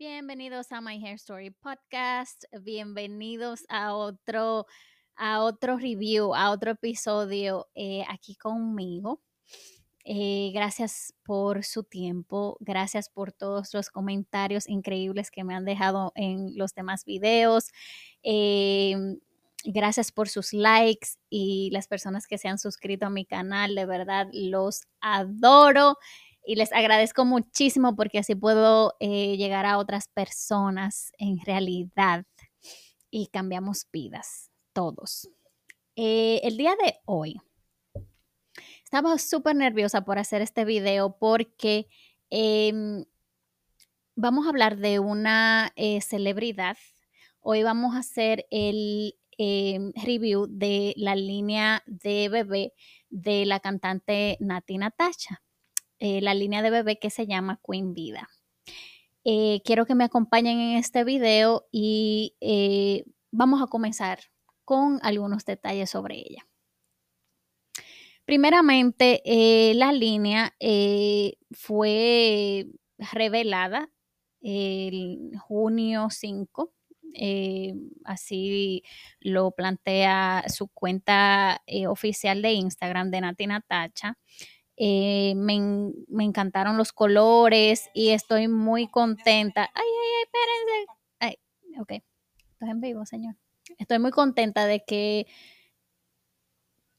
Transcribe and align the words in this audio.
Bienvenidos 0.00 0.72
a 0.72 0.80
My 0.80 0.96
Hair 0.96 1.16
Story 1.16 1.50
Podcast. 1.50 2.44
Bienvenidos 2.62 3.66
a 3.68 3.94
otro, 3.94 4.64
a 5.14 5.42
otro 5.42 5.76
review, 5.76 6.34
a 6.34 6.52
otro 6.52 6.70
episodio 6.70 7.68
eh, 7.74 8.02
aquí 8.08 8.34
conmigo. 8.34 9.20
Eh, 10.06 10.52
gracias 10.54 11.12
por 11.22 11.64
su 11.64 11.82
tiempo, 11.84 12.56
gracias 12.60 13.10
por 13.10 13.32
todos 13.32 13.74
los 13.74 13.90
comentarios 13.90 14.70
increíbles 14.70 15.30
que 15.30 15.44
me 15.44 15.54
han 15.54 15.66
dejado 15.66 16.12
en 16.14 16.56
los 16.56 16.72
demás 16.72 17.04
videos. 17.04 17.66
Eh, 18.22 18.96
gracias 19.64 20.12
por 20.12 20.30
sus 20.30 20.54
likes 20.54 21.10
y 21.28 21.68
las 21.72 21.88
personas 21.88 22.26
que 22.26 22.38
se 22.38 22.48
han 22.48 22.58
suscrito 22.58 23.04
a 23.04 23.10
mi 23.10 23.26
canal. 23.26 23.74
De 23.74 23.84
verdad, 23.84 24.28
los 24.32 24.84
adoro 25.02 25.98
y 26.44 26.56
les 26.56 26.72
agradezco 26.72 27.24
muchísimo 27.24 27.96
porque 27.96 28.18
así 28.18 28.34
puedo 28.34 28.94
eh, 29.00 29.36
llegar 29.36 29.66
a 29.66 29.78
otras 29.78 30.08
personas 30.08 31.12
en 31.18 31.38
realidad 31.40 32.24
y 33.10 33.26
cambiamos 33.28 33.86
vidas, 33.92 34.50
todos. 34.72 35.28
Eh, 35.96 36.40
el 36.44 36.56
día 36.56 36.76
de 36.82 36.96
hoy 37.04 37.40
estaba 38.84 39.18
súper 39.18 39.56
nerviosa 39.56 40.04
por 40.04 40.18
hacer 40.18 40.42
este 40.42 40.64
video 40.64 41.18
porque 41.18 41.88
em, 42.30 43.04
vamos 44.14 44.46
a 44.46 44.50
hablar 44.50 44.76
de 44.78 44.98
una 44.98 45.72
eh, 45.76 46.00
celebridad. 46.00 46.76
Hoy 47.40 47.62
vamos 47.62 47.94
a 47.94 48.00
hacer 48.00 48.46
el 48.50 49.14
em, 49.38 49.92
review 49.94 50.46
de 50.48 50.94
la 50.96 51.14
línea 51.14 51.82
de 51.86 52.28
bebé 52.28 52.72
de 53.08 53.46
la 53.46 53.60
cantante 53.60 54.36
Nati 54.40 54.78
Natacha. 54.78 55.42
Eh, 56.00 56.22
la 56.22 56.32
línea 56.32 56.62
de 56.62 56.70
bebé 56.70 56.98
que 56.98 57.10
se 57.10 57.26
llama 57.26 57.60
Queen 57.62 57.92
Vida. 57.92 58.30
Eh, 59.22 59.60
quiero 59.66 59.84
que 59.84 59.94
me 59.94 60.04
acompañen 60.04 60.58
en 60.58 60.78
este 60.78 61.04
video 61.04 61.68
y 61.70 62.36
eh, 62.40 63.04
vamos 63.30 63.62
a 63.62 63.66
comenzar 63.66 64.20
con 64.64 64.98
algunos 65.02 65.44
detalles 65.44 65.90
sobre 65.90 66.16
ella. 66.16 66.48
Primeramente, 68.24 69.20
la 69.74 69.92
línea 69.92 70.54
fue 71.50 72.66
revelada 73.12 73.90
el 74.40 75.32
junio 75.38 76.08
5 76.10 76.72
así 78.04 78.84
lo 79.18 79.50
plantea 79.50 80.44
su 80.48 80.68
cuenta 80.68 81.60
oficial 81.88 82.40
de 82.40 82.52
Instagram 82.52 83.10
de 83.10 83.20
Nati 83.20 83.46
Natacha. 83.48 84.16
Eh, 84.82 85.34
me, 85.36 85.92
encantaron 86.24 86.78
los 86.78 86.94
colores 86.94 87.90
y 87.92 88.12
estoy 88.12 88.48
muy 88.48 88.88
contenta. 88.88 89.70
Ay, 89.74 89.84
ay, 89.84 90.08
ay, 90.16 90.22
espérense. 90.22 91.38
Ay, 91.68 91.78
ok, 91.78 92.02
estás 92.52 92.70
en 92.70 92.80
vivo, 92.80 93.04
señor. 93.04 93.36
Estoy 93.76 93.98
muy 93.98 94.10
contenta 94.10 94.64
de 94.64 94.82
que, 94.82 95.26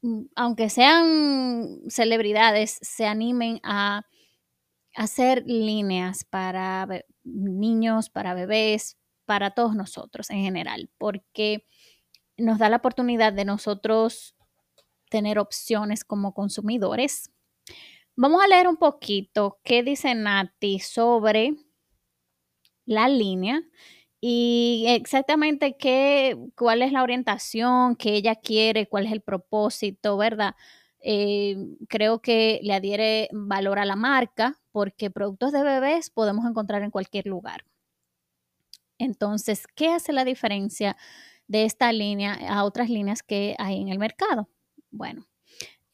mm, 0.04 0.26
aunque 0.36 0.70
sean 0.70 1.80
celebridades, 1.88 2.78
se 2.84 3.08
animen 3.08 3.60
a 3.64 4.06
hacer 4.96 5.44
líneas 5.48 6.24
para 6.24 6.88
niños, 7.24 8.12
para 8.12 8.36
bebés, 8.36 9.00
para 9.26 9.56
todos 9.56 9.76
nosotros 9.76 10.30
en 10.30 10.44
general, 10.44 10.92
porque 11.00 11.66
nos 12.38 12.60
da 12.60 12.70
la 12.70 12.78
oportunidad 12.78 13.34
de 13.34 13.46
nosotros 13.46 14.36
tener 15.10 15.40
opciones 15.40 16.06
como 16.06 16.36
consumidores 16.36 17.32
Vamos 18.16 18.42
a 18.44 18.48
leer 18.48 18.68
un 18.68 18.78
poquito 18.78 19.60
qué 19.64 19.84
dice 19.84 20.14
Nati 20.16 20.80
sobre 20.80 21.56
la 22.86 23.08
línea 23.08 23.62
y 24.20 24.86
exactamente 24.90 25.78
qué, 25.78 26.38
cuál 26.56 26.82
es 26.82 26.92
la 26.92 27.04
orientación 27.04 27.96
que 27.96 28.14
ella 28.16 28.36
quiere, 28.36 28.88
cuál 28.88 29.06
es 29.08 29.12
el 29.12 29.22
propósito, 29.22 30.18
¿verdad? 30.18 30.56
Eh, 31.00 31.58
creo 31.90 32.22
que 32.22 32.60
le 32.64 32.74
adhiere 32.74 33.30
valor 33.32 33.80
a 33.80 33.86
la 33.86 33.96
marca 33.96 34.60
porque 34.72 35.10
productos 35.10 35.52
de 35.52 35.64
bebés 35.64 36.10
podemos 36.12 36.46
encontrar 36.46 36.84
en 36.84 36.92
cualquier 36.92 37.26
lugar. 37.28 37.66
Entonces, 39.00 39.66
¿qué 39.76 39.90
hace 39.90 40.14
la 40.14 40.24
diferencia 40.26 40.96
de 41.48 41.66
esta 41.66 41.92
línea 41.92 42.34
a 42.50 42.64
otras 42.64 42.90
líneas 42.90 43.24
que 43.24 43.56
hay 43.58 43.82
en 43.82 43.90
el 43.90 43.98
mercado? 43.98 44.48
Bueno, 44.92 45.26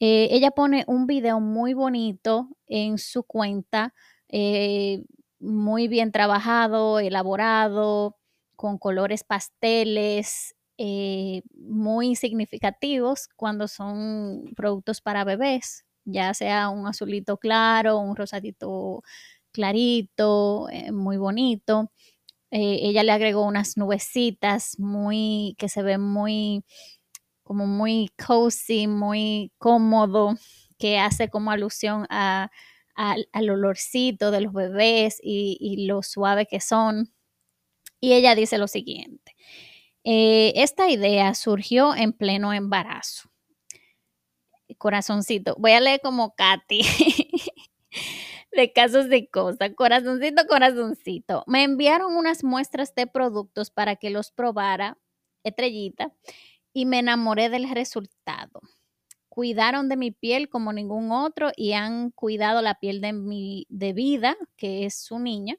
eh, 0.00 0.28
ella 0.30 0.50
pone 0.52 0.84
un 0.86 1.06
video 1.06 1.40
muy 1.40 1.74
bonito 1.74 2.48
en 2.66 2.98
su 2.98 3.24
cuenta, 3.24 3.94
eh, 4.28 5.02
muy 5.40 5.88
bien 5.88 6.12
trabajado, 6.12 7.00
elaborado, 7.00 8.16
con 8.56 8.78
colores 8.78 9.24
pasteles, 9.24 10.54
eh, 10.78 11.42
muy 11.54 12.16
significativos 12.16 13.28
cuando 13.36 13.68
son 13.68 14.44
productos 14.56 15.00
para 15.00 15.24
bebés, 15.24 15.84
ya 16.04 16.34
sea 16.34 16.68
un 16.70 16.86
azulito 16.86 17.36
claro, 17.38 17.98
un 17.98 18.16
rosadito 18.16 19.02
clarito, 19.52 20.68
muy 20.92 21.16
bonito. 21.16 21.90
ella 22.50 23.02
le 23.04 23.12
agregó 23.12 23.44
unas 23.46 23.76
nubecitas 23.76 24.78
muy 24.78 25.54
que 25.58 25.68
se 25.68 25.82
ven 25.82 26.00
muy 26.02 26.64
como 27.48 27.66
muy 27.66 28.10
cozy, 28.26 28.86
muy 28.86 29.50
cómodo, 29.56 30.34
que 30.78 30.98
hace 30.98 31.30
como 31.30 31.50
alusión 31.50 32.06
al 32.10 32.50
olorcito 33.50 34.30
de 34.30 34.42
los 34.42 34.52
bebés 34.52 35.18
y, 35.22 35.86
lo 35.86 36.02
suave 36.02 36.44
que 36.44 36.60
son. 36.60 37.10
Y 38.00 38.12
ella 38.12 38.34
dice 38.34 38.58
lo 38.58 38.68
siguiente, 38.68 39.34
eh, 40.04 40.52
esta 40.56 40.90
idea 40.90 41.34
surgió 41.34 41.94
en 41.94 42.12
pleno 42.12 42.52
embarazo. 42.52 43.30
Corazoncito, 44.76 45.56
voy 45.58 45.72
a 45.72 45.80
leer 45.80 46.00
como 46.02 46.34
Katy. 46.34 46.82
de 48.52 48.72
casos 48.74 49.08
de 49.08 49.26
cosa. 49.30 49.72
Corazoncito, 49.74 50.46
corazoncito. 50.46 51.44
Me 51.46 51.62
enviaron 51.62 52.14
unas 52.14 52.44
muestras 52.44 52.94
de 52.94 53.06
productos 53.06 53.70
para 53.70 53.96
que 53.96 54.10
los 54.10 54.32
probara, 54.32 54.98
estrellita, 55.44 56.12
y 56.78 56.86
me 56.86 57.00
enamoré 57.00 57.48
del 57.48 57.68
resultado. 57.68 58.60
Cuidaron 59.28 59.88
de 59.88 59.96
mi 59.96 60.12
piel 60.12 60.48
como 60.48 60.72
ningún 60.72 61.10
otro 61.10 61.50
y 61.56 61.72
han 61.72 62.12
cuidado 62.12 62.62
la 62.62 62.76
piel 62.76 63.00
de 63.00 63.12
mi 63.12 63.66
de 63.68 63.92
vida, 63.92 64.36
que 64.56 64.86
es 64.86 64.94
su 64.94 65.18
niña, 65.18 65.56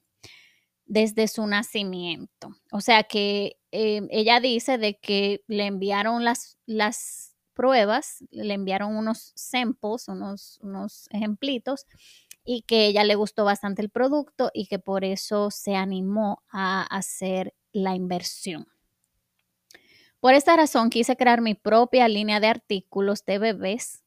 desde 0.86 1.28
su 1.28 1.46
nacimiento. 1.46 2.56
O 2.72 2.80
sea 2.80 3.04
que 3.04 3.58
eh, 3.74 4.08
ella 4.12 4.40
dice 4.40 4.78
de 4.78 4.98
que 4.98 5.44
le 5.48 5.66
enviaron 5.66 6.24
las, 6.24 6.58
las 6.66 7.36
pruebas, 7.54 8.24
le 8.32 8.54
enviaron 8.54 8.96
unos 8.96 9.34
samples, 9.36 10.08
unos, 10.08 10.58
unos 10.62 11.10
ejemplitos, 11.12 11.86
y 12.46 12.62
que 12.62 12.86
ella 12.86 13.04
le 13.04 13.16
gustó 13.16 13.44
bastante 13.44 13.82
el 13.82 13.90
producto 13.90 14.52
y 14.54 14.68
que 14.68 14.80
por 14.80 15.04
eso 15.04 15.52
se 15.52 15.76
animó 15.76 16.44
a 16.50 16.84
hacer 16.84 17.54
la 17.74 17.94
inversión. 17.94 18.68
Por 20.20 20.34
esta 20.34 20.58
razón 20.58 20.90
quise 20.90 21.16
crear 21.16 21.42
mi 21.42 21.56
propia 21.56 22.08
línea 22.08 22.40
de 22.40 22.48
artículos 22.48 23.26
de 23.26 23.40
bebés 23.40 24.04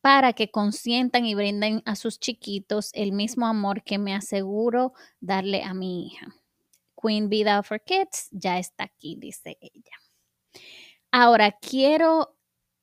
para 0.00 0.32
que 0.32 0.50
consientan 0.50 1.26
y 1.26 1.34
brinden 1.34 1.82
a 1.84 1.96
sus 1.96 2.20
chiquitos 2.20 2.90
el 2.94 3.12
mismo 3.12 3.46
amor 3.46 3.82
que 3.82 3.98
me 3.98 4.14
aseguro 4.14 4.92
darle 5.20 5.64
a 5.64 5.74
mi 5.74 6.06
hija. 6.06 6.34
Queen 7.00 7.28
Vida 7.28 7.62
for 7.62 7.82
Kids 7.82 8.28
ya 8.30 8.58
está 8.58 8.84
aquí, 8.84 9.16
dice 9.18 9.58
ella. 9.60 9.96
Ahora 11.10 11.52
quiero 11.52 12.36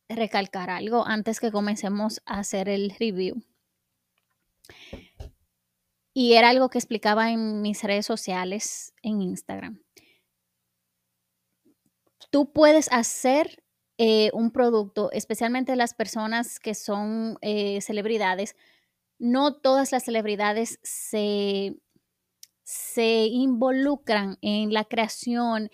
recalcar 0.10 0.70
algo 0.70 1.06
antes 1.06 1.40
que 1.40 1.52
comencemos 1.52 2.22
a 2.26 2.40
hacer 2.40 2.68
el 2.68 2.92
review. 3.00 3.42
Y 6.14 6.34
era 6.34 6.50
algo 6.50 6.70
que 6.70 6.78
explicaba 6.78 7.32
en 7.32 7.62
mis 7.62 7.84
redes 7.84 8.06
sociales, 8.06 8.94
en 9.02 9.22
Instagram 9.22 9.85
tú 12.36 12.52
puedes 12.52 12.92
hacer 12.92 13.64
eh, 13.98 14.30
un 14.34 14.52
producto, 14.52 15.10
especialmente 15.14 15.78
las 15.78 15.94
personas 15.94 16.60
que 16.60 16.76
son 16.76 17.38
eh, 17.40 17.80
celebridades, 17.80 18.58
no 19.20 19.56
todas 19.56 19.94
las 19.94 20.04
celebridades 20.04 20.78
se, 20.84 21.78
se 22.62 23.28
involucran 23.28 24.38
en 24.42 24.74
la 24.74 24.84
creación 24.84 25.70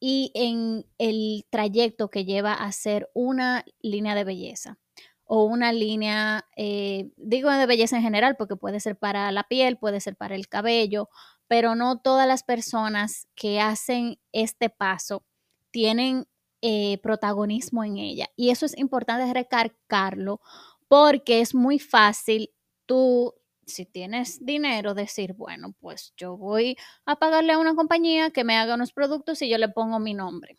y 0.00 0.32
en 0.34 0.86
el 0.96 1.44
trayecto 1.50 2.08
que 2.08 2.24
lleva 2.24 2.54
a 2.54 2.64
hacer 2.64 3.10
una 3.12 3.66
línea 3.82 4.14
de 4.14 4.24
belleza 4.24 4.78
o 5.26 5.44
una 5.44 5.70
línea, 5.70 6.46
eh, 6.56 7.10
digo 7.18 7.50
de 7.50 7.66
belleza 7.66 7.96
en 7.96 8.02
general, 8.02 8.36
porque 8.38 8.56
puede 8.56 8.80
ser 8.80 8.96
para 8.96 9.30
la 9.32 9.44
piel, 9.44 9.76
puede 9.76 10.00
ser 10.00 10.16
para 10.16 10.34
el 10.34 10.48
cabello, 10.48 11.10
pero 11.46 11.74
no 11.74 11.98
todas 12.00 12.26
las 12.26 12.42
personas 12.42 13.28
que 13.34 13.60
hacen 13.60 14.18
este 14.32 14.70
paso 14.70 15.22
tienen 15.70 16.26
eh, 16.62 16.98
protagonismo 17.02 17.84
en 17.84 17.98
ella. 17.98 18.28
Y 18.36 18.50
eso 18.50 18.66
es 18.66 18.76
importante 18.78 19.32
recalcarlo 19.32 20.40
porque 20.88 21.40
es 21.40 21.54
muy 21.54 21.78
fácil 21.78 22.50
tú 22.86 23.34
si 23.66 23.84
tienes 23.84 24.44
dinero, 24.44 24.94
decir, 24.94 25.34
bueno, 25.34 25.74
pues 25.80 26.14
yo 26.16 26.36
voy 26.36 26.76
a 27.04 27.16
pagarle 27.16 27.52
a 27.52 27.58
una 27.58 27.74
compañía 27.74 28.30
que 28.30 28.44
me 28.44 28.56
haga 28.56 28.74
unos 28.74 28.92
productos 28.92 29.42
y 29.42 29.48
yo 29.48 29.58
le 29.58 29.68
pongo 29.68 29.98
mi 29.98 30.14
nombre, 30.14 30.56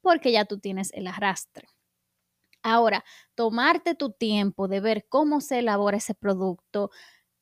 porque 0.00 0.32
ya 0.32 0.46
tú 0.46 0.58
tienes 0.58 0.90
el 0.94 1.06
arrastre. 1.06 1.68
Ahora, 2.62 3.04
tomarte 3.34 3.94
tu 3.94 4.12
tiempo 4.12 4.68
de 4.68 4.80
ver 4.80 5.06
cómo 5.08 5.40
se 5.40 5.60
elabora 5.60 5.98
ese 5.98 6.14
producto, 6.14 6.90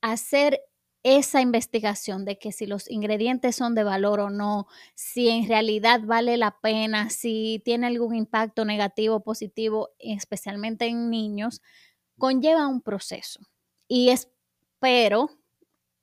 hacer 0.01 0.61
esa 1.03 1.41
investigación 1.41 2.25
de 2.25 2.39
que 2.39 2.53
si 2.53 2.67
los 2.67 2.91
ingredientes 2.91 3.57
son 3.57 3.75
de 3.75 3.85
valor 3.85 4.21
o 4.21 4.31
no, 4.31 4.67
si 4.95 5.29
en 5.29 5.49
realidad 5.49 6.01
vale 6.05 6.37
la 6.37 6.59
pena, 6.61 7.11
si 7.11 7.63
tiene 7.65 7.87
algún 7.87 8.15
impacto 8.15 8.65
negativo 8.65 9.17
o 9.17 9.25
positivo, 9.25 9.91
especialmente 9.99 10.87
en 10.87 11.11
niños, 11.11 11.63
conlleva 12.19 12.67
un 12.67 12.83
proceso. 12.83 13.41
Y 13.89 14.11
espero, 14.11 15.31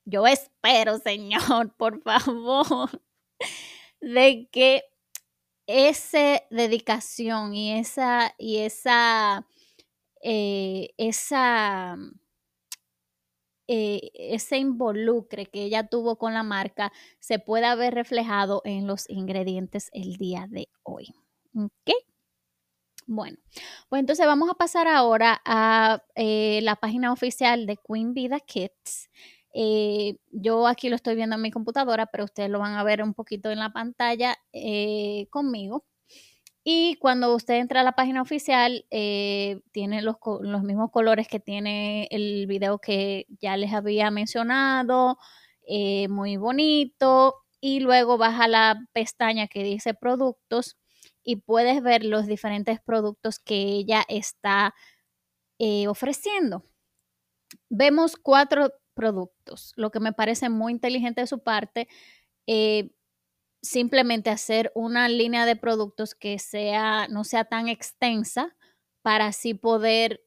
yo 0.06 0.28
espero, 0.28 0.98
Señor, 1.04 1.76
por 1.78 2.02
favor, 2.02 3.02
de 4.02 4.50
que 4.52 4.84
esa 5.68 6.42
dedicación 6.52 7.54
y 7.56 7.80
esa, 7.80 8.34
y 8.38 8.58
esa, 8.58 9.48
eh, 10.22 10.90
esa 10.98 11.98
eh, 13.68 14.12
ese 14.14 14.58
involucre 14.58 15.48
que 15.48 15.64
ella 15.64 15.88
tuvo 15.88 16.18
con 16.18 16.34
la 16.34 16.44
marca 16.44 16.92
se 17.20 17.40
pueda 17.40 17.74
ver 17.76 17.96
reflejado 17.96 18.62
en 18.64 18.88
los 18.88 19.10
ingredientes 19.10 19.90
el 19.94 20.18
día 20.18 20.48
de 20.50 20.70
hoy. 20.84 21.14
¿Ok? 21.56 21.92
Bueno, 23.08 23.38
pues 23.90 24.00
entonces 24.00 24.26
vamos 24.26 24.50
a 24.50 24.56
pasar 24.56 24.88
ahora 24.88 25.42
a 25.46 26.04
eh, 26.16 26.60
la 26.64 26.76
página 26.76 27.12
oficial 27.12 27.66
de 27.66 27.78
Queen 27.78 28.14
Vida 28.14 28.40
Kits. 28.40 29.10
Eh, 29.54 30.18
yo 30.32 30.68
aquí 30.68 30.90
lo 30.90 30.96
estoy 30.96 31.16
viendo 31.16 31.36
en 31.36 31.42
mi 31.42 31.52
computadora, 31.52 32.08
pero 32.08 32.26
ustedes 32.26 32.50
lo 32.50 32.60
van 32.60 32.74
a 32.74 32.84
ver 32.84 33.02
un 33.04 33.14
poquito 33.14 33.52
en 33.52 33.60
la 33.60 33.72
pantalla 33.72 34.38
conmigo. 35.30 35.86
Y 36.68 36.96
cuando 36.96 37.36
usted 37.36 37.56
entra 37.56 37.82
a 37.82 37.84
la 37.84 37.92
página 37.92 38.24
oficial, 38.24 38.88
eh, 38.90 39.62
tiene 39.72 40.02
los, 40.02 40.18
mismos 40.64 40.90
colores 40.92 41.28
que 41.28 41.40
tiene 41.40 42.08
el 42.10 42.48
video 42.48 42.80
que 42.80 43.28
ya 43.40 43.56
les 43.56 43.72
había 43.72 44.10
mencionado, 44.10 45.20
eh, 45.68 46.08
muy 46.08 46.38
bonito. 46.38 47.36
Y 47.62 47.82
luego 47.82 48.18
baja 48.18 48.48
la 48.48 48.80
pestaña 48.94 49.48
que 49.48 49.64
dice 49.64 49.94
productos 49.94 50.76
y 51.24 51.36
puedes 51.38 51.84
ver 51.84 52.04
los 52.04 52.26
diferentes 52.26 52.80
productos 52.82 53.38
que 53.38 53.56
ella 53.58 54.04
está 54.08 54.74
eh, 55.60 55.88
ofreciendo. 55.88 56.64
Vemos 57.70 58.16
cuatro 58.18 58.72
productos, 58.96 59.74
lo 59.76 59.92
que 59.92 60.00
me 60.00 60.14
parece 60.14 60.50
muy 60.50 60.74
inteligente 60.74 61.22
de 61.22 61.28
su 61.28 61.44
parte 61.44 61.88
simplemente 63.66 64.30
hacer 64.30 64.72
una 64.76 65.10
línea 65.10 65.46
de 65.46 65.56
productos 65.56 66.14
que 66.14 66.38
sea, 66.40 67.08
no 67.10 67.24
sea 67.24 67.46
tan 67.46 67.68
extensa 67.68 68.56
para 69.02 69.28
así 69.28 69.54
poder 69.54 70.24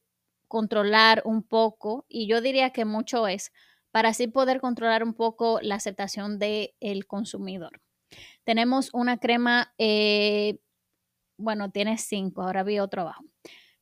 controlar 0.47 1.21
un 1.25 1.43
poco, 1.43 2.05
y 2.09 2.27
yo 2.27 2.41
diría 2.41 2.71
que 2.71 2.85
mucho 2.85 3.27
es, 3.27 3.51
para 3.91 4.09
así 4.09 4.27
poder 4.27 4.59
controlar 4.59 5.03
un 5.03 5.13
poco 5.13 5.59
la 5.61 5.75
aceptación 5.75 6.37
del 6.37 7.05
consumidor. 7.07 7.81
Tenemos 8.43 8.89
una 8.93 9.17
crema, 9.17 9.73
eh, 9.77 10.59
bueno, 11.37 11.71
tiene 11.71 11.97
cinco, 11.97 12.41
ahora 12.41 12.63
vi 12.63 12.79
otro 12.79 13.03
abajo. 13.03 13.23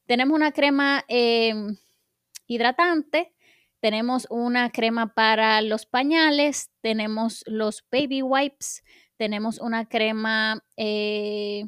Tenemos 0.05 0.35
una 0.35 0.51
crema 0.51 1.03
em, 1.07 1.77
hidratante, 2.47 3.33
tenemos 3.79 4.27
una 4.29 4.71
crema 4.71 5.13
para 5.13 5.61
los 5.61 5.85
pañales, 5.85 6.71
tenemos 6.81 7.43
los 7.47 7.85
baby 7.91 8.21
wipes, 8.21 8.83
tenemos 9.17 9.59
una 9.59 9.85
crema 9.85 10.63
eh, 10.77 11.65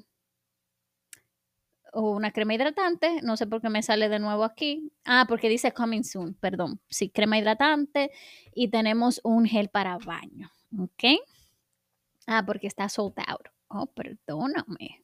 o 1.94 2.12
una 2.12 2.32
crema 2.32 2.54
hidratante. 2.54 3.22
No 3.24 3.38
sé 3.38 3.48
por 3.48 3.62
qué 3.62 3.70
me 3.70 3.84
sale 3.84 4.10
de 4.10 4.20
nuevo 4.20 4.44
aquí. 4.44 4.92
Ah, 5.06 5.26
porque 5.28 5.50
dice 5.50 5.74
coming 5.74 6.04
soon, 6.04 6.36
perdón. 6.36 6.80
Sí, 6.90 7.10
crema 7.10 7.38
hidratante. 7.38 8.12
Y 8.54 8.70
tenemos 8.70 9.20
un 9.24 9.46
gel 9.46 9.70
para 9.70 9.98
baño. 9.98 10.52
¿Ok? 10.78 11.20
Ah, 12.28 12.44
porque 12.46 12.68
está 12.68 12.90
sold 12.90 13.16
out. 13.28 13.48
Oh, 13.68 13.88
perdóname. 13.88 15.04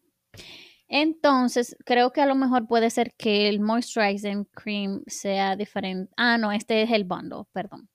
Entonces, 0.87 1.75
creo 1.85 2.11
que 2.11 2.21
a 2.21 2.27
lo 2.27 2.35
mejor 2.35 2.67
puede 2.67 2.89
ser 2.91 3.13
que 3.17 3.49
el 3.49 3.59
moisturizing 3.59 4.45
cream 4.45 5.01
sea 5.07 5.55
diferente. 5.55 6.13
Ah, 6.15 6.37
no, 6.37 6.51
este 6.51 6.83
es 6.83 6.91
el 6.91 7.03
bundle, 7.03 7.45
perdón. 7.51 7.89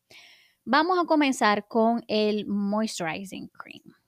Vamos 0.65 0.99
a 0.99 1.07
comenzar 1.07 1.67
con 1.69 2.03
el 2.09 2.47
moisturizing 2.47 3.49
cream. 3.49 4.00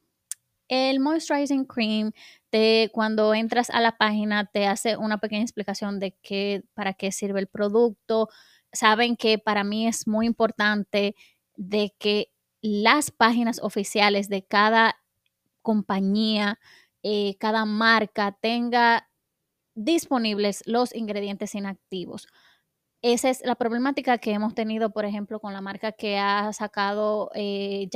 El 0.75 1.01
moisturizing 1.01 1.67
cream, 1.67 2.13
te, 2.49 2.89
cuando 2.95 3.35
entras 3.35 3.69
a 3.69 3.83
la 3.83 3.99
página, 3.99 4.47
te 4.47 4.67
hace 4.67 4.97
una 4.97 5.19
pequeña 5.19 5.43
explicación 5.43 6.01
de 6.01 6.17
qué, 6.23 6.65
para 6.73 6.95
qué 6.95 7.13
sirve 7.13 7.41
el 7.41 7.47
producto. 7.47 8.31
Saben 8.73 9.17
que 9.17 9.37
para 9.37 9.65
mí 9.65 9.87
es 9.87 10.07
muy 10.09 10.25
importante 10.25 11.15
de 11.57 11.95
que 11.99 12.33
las 12.63 13.11
páginas 13.11 13.61
oficiales 13.63 14.31
de 14.31 14.47
cada 14.47 14.97
compañía, 15.61 16.59
eh, 17.03 17.37
cada 17.39 17.67
marca 17.67 18.39
tenga 18.41 19.11
disponibles 19.75 20.63
los 20.65 20.95
ingredientes 20.95 21.55
inactivos. 21.55 22.29
Esa 23.03 23.29
es 23.29 23.43
la 23.45 23.57
problemática 23.57 24.17
que 24.17 24.33
hemos 24.33 24.55
tenido, 24.55 24.91
por 24.91 25.05
ejemplo, 25.05 25.39
con 25.39 25.53
la 25.53 25.61
marca 25.61 25.93
que 25.93 26.17
ha 26.17 26.51
sacado 26.55 27.31
eh, 27.35 27.91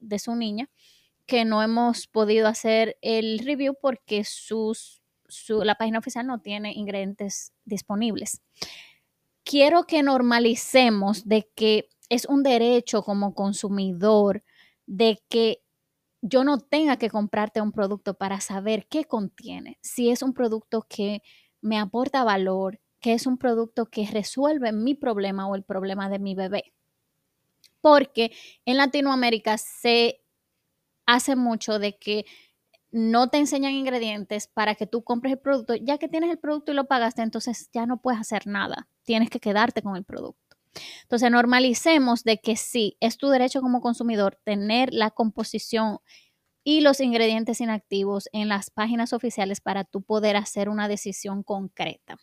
de 0.00 0.18
su 0.18 0.34
niña, 0.34 0.68
que 1.30 1.44
no 1.44 1.62
hemos 1.62 2.08
podido 2.08 2.48
hacer 2.48 2.98
el 3.02 3.38
review 3.38 3.76
porque 3.80 4.24
sus, 4.24 5.00
la 5.46 5.76
página 5.76 6.00
oficial 6.00 6.26
no 6.26 6.40
tiene 6.40 6.72
ingredientes 6.72 7.52
disponibles. 7.64 8.42
Quiero 9.44 9.84
que 9.84 10.02
normalicemos 10.02 11.28
de 11.28 11.48
que 11.54 11.88
es 12.08 12.24
un 12.24 12.42
derecho 12.42 13.04
como 13.04 13.32
consumidor 13.36 14.42
de 14.86 15.22
que 15.28 15.62
yo 16.20 16.42
no 16.42 16.58
tenga 16.58 16.96
que 16.96 17.10
comprarte 17.10 17.60
un 17.60 17.70
producto 17.70 18.14
para 18.14 18.40
saber 18.40 18.88
qué 18.88 19.04
contiene, 19.04 19.78
si 19.82 20.10
es 20.10 20.22
un 20.22 20.34
producto 20.34 20.84
que 20.88 21.22
me 21.60 21.78
aporta 21.78 22.24
valor, 22.24 22.80
que 22.98 23.12
es 23.12 23.28
un 23.28 23.38
producto 23.38 23.86
que 23.86 24.04
resuelve 24.04 24.72
mi 24.72 24.96
problema 24.96 25.46
o 25.46 25.54
el 25.54 25.62
problema 25.62 26.08
de 26.08 26.18
mi 26.18 26.34
bebé. 26.34 26.74
Porque 27.80 28.32
en 28.64 28.78
Latinoamérica 28.78 29.58
se 29.58 30.19
hace 31.14 31.36
mucho 31.36 31.78
de 31.78 31.96
que 31.98 32.24
no 32.90 33.28
te 33.28 33.38
enseñan 33.38 33.72
ingredientes 33.72 34.48
para 34.48 34.74
que 34.74 34.86
tú 34.86 35.02
compres 35.02 35.32
el 35.32 35.38
producto. 35.38 35.74
Ya 35.76 35.98
que 35.98 36.08
tienes 36.08 36.30
el 36.30 36.38
producto 36.38 36.72
y 36.72 36.74
lo 36.74 36.86
pagaste, 36.86 37.22
entonces 37.22 37.70
ya 37.72 37.86
no 37.86 38.00
puedes 38.00 38.20
hacer 38.20 38.46
nada. 38.46 38.88
Tienes 39.04 39.30
que 39.30 39.40
quedarte 39.40 39.82
con 39.82 39.96
el 39.96 40.04
producto. 40.04 40.56
Entonces, 41.02 41.30
normalicemos 41.30 42.24
de 42.24 42.38
que 42.38 42.56
sí, 42.56 42.96
es 43.00 43.16
tu 43.16 43.28
derecho 43.28 43.60
como 43.60 43.80
consumidor 43.80 44.38
tener 44.44 44.92
la 44.92 45.10
composición 45.10 45.98
y 46.62 46.80
los 46.80 47.00
ingredientes 47.00 47.60
inactivos 47.60 48.28
en 48.32 48.48
las 48.48 48.70
páginas 48.70 49.12
oficiales 49.12 49.60
para 49.60 49.84
tú 49.84 50.02
poder 50.02 50.36
hacer 50.36 50.68
una 50.68 50.88
decisión 50.88 51.42
concreta 51.42 52.16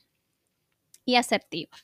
y 1.05 1.15
asertiva. 1.15 1.75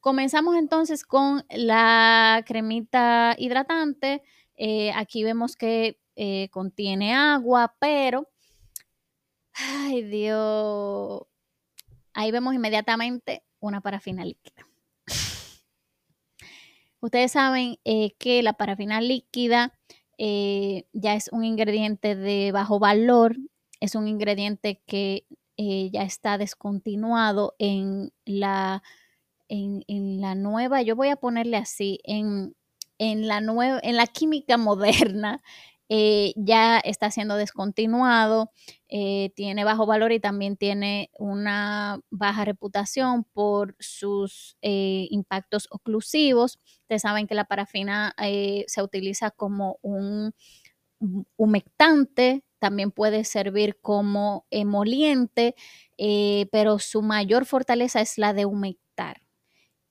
Comenzamos 0.00 0.56
entonces 0.56 1.04
con 1.04 1.44
la 1.50 2.44
cremita 2.46 3.34
hidratante. 3.38 4.22
Eh, 4.56 4.92
aquí 4.94 5.24
vemos 5.24 5.56
que 5.56 5.98
eh, 6.20 6.48
contiene 6.50 7.14
agua, 7.14 7.76
pero, 7.78 8.28
ay 9.52 10.02
Dios, 10.02 11.22
ahí 12.12 12.32
vemos 12.32 12.56
inmediatamente 12.56 13.44
una 13.60 13.80
parafina 13.80 14.24
líquida. 14.24 14.66
Ustedes 17.00 17.30
saben 17.30 17.78
eh, 17.84 18.16
que 18.18 18.42
la 18.42 18.54
parafina 18.54 19.00
líquida 19.00 19.78
eh, 20.18 20.88
ya 20.92 21.14
es 21.14 21.28
un 21.30 21.44
ingrediente 21.44 22.16
de 22.16 22.50
bajo 22.50 22.80
valor, 22.80 23.36
es 23.78 23.94
un 23.94 24.08
ingrediente 24.08 24.82
que 24.88 25.24
ya 25.56 26.02
está 26.02 26.36
descontinuado 26.36 27.54
en 27.60 28.12
la, 28.24 28.82
en, 29.48 30.20
la 30.20 30.34
nueva, 30.34 30.82
yo 30.82 30.96
voy 30.96 31.10
a 31.10 31.16
ponerle 31.16 31.58
así, 31.58 32.00
en, 32.02 32.56
en 32.98 33.28
la, 33.28 33.40
nueva, 33.40 33.78
en 33.84 33.96
la 33.96 34.08
química 34.08 34.56
moderna, 34.58 35.42
eh, 35.88 36.34
ya 36.36 36.78
está 36.78 37.10
siendo 37.10 37.36
descontinuado, 37.36 38.52
eh, 38.88 39.30
tiene 39.34 39.64
bajo 39.64 39.86
valor 39.86 40.12
y 40.12 40.20
también 40.20 40.56
tiene 40.56 41.10
una 41.18 42.00
baja 42.10 42.44
reputación 42.44 43.24
por 43.24 43.74
sus 43.78 44.56
eh, 44.62 45.06
impactos 45.10 45.66
oclusivos. 45.70 46.58
Ustedes 46.82 47.02
saben 47.02 47.26
que 47.26 47.34
la 47.34 47.44
parafina 47.44 48.14
se 48.66 48.82
utiliza 48.82 49.30
como 49.30 49.78
un 49.82 50.32
humectante, 51.36 52.44
también 52.58 52.90
puede 52.90 53.24
servir 53.24 53.78
como 53.80 54.46
emoliente, 54.50 55.54
pero 56.50 56.78
su 56.78 57.02
mayor 57.02 57.46
fortaleza 57.46 58.00
es 58.00 58.18
la 58.18 58.32
de 58.32 58.46
humectar. 58.46 59.22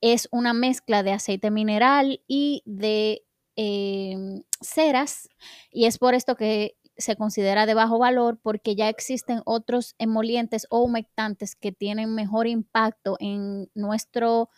es 0.00 0.28
una 0.32 0.54
mezcla 0.54 1.02
de 1.02 1.12
aceite 1.12 1.50
mineral 1.50 2.22
y 2.28 2.62
de 2.66 3.24
em, 3.60 4.44
ceras 4.60 5.28
y 5.72 5.86
es 5.86 5.98
por 5.98 6.14
esto 6.14 6.36
que 6.36 6.76
se 6.96 7.16
considera 7.16 7.66
de 7.66 7.74
bajo 7.74 7.98
valor 7.98 8.38
porque 8.40 8.76
ya 8.76 8.88
existen 8.88 9.42
otros 9.44 9.96
emolientes 9.98 10.68
o 10.70 10.82
humectantes 10.84 11.56
que 11.56 11.72
tienen 11.72 12.14
mejor 12.14 12.46
impacto 12.46 13.16
en 13.18 13.68
nuestro 13.74 14.48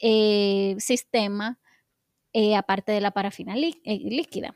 eh, 0.00 0.74
sistema 0.78 1.58
eh, 2.32 2.56
aparte 2.56 2.92
de 2.92 3.02
la 3.02 3.10
parafina 3.10 3.54
eh, 3.56 3.72
líquida. 3.84 4.54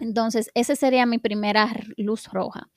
Entonces, 0.00 0.50
esa 0.54 0.74
sería 0.74 1.06
mi 1.06 1.18
primera 1.18 1.68
luz 1.96 2.26
roja. 2.32 2.70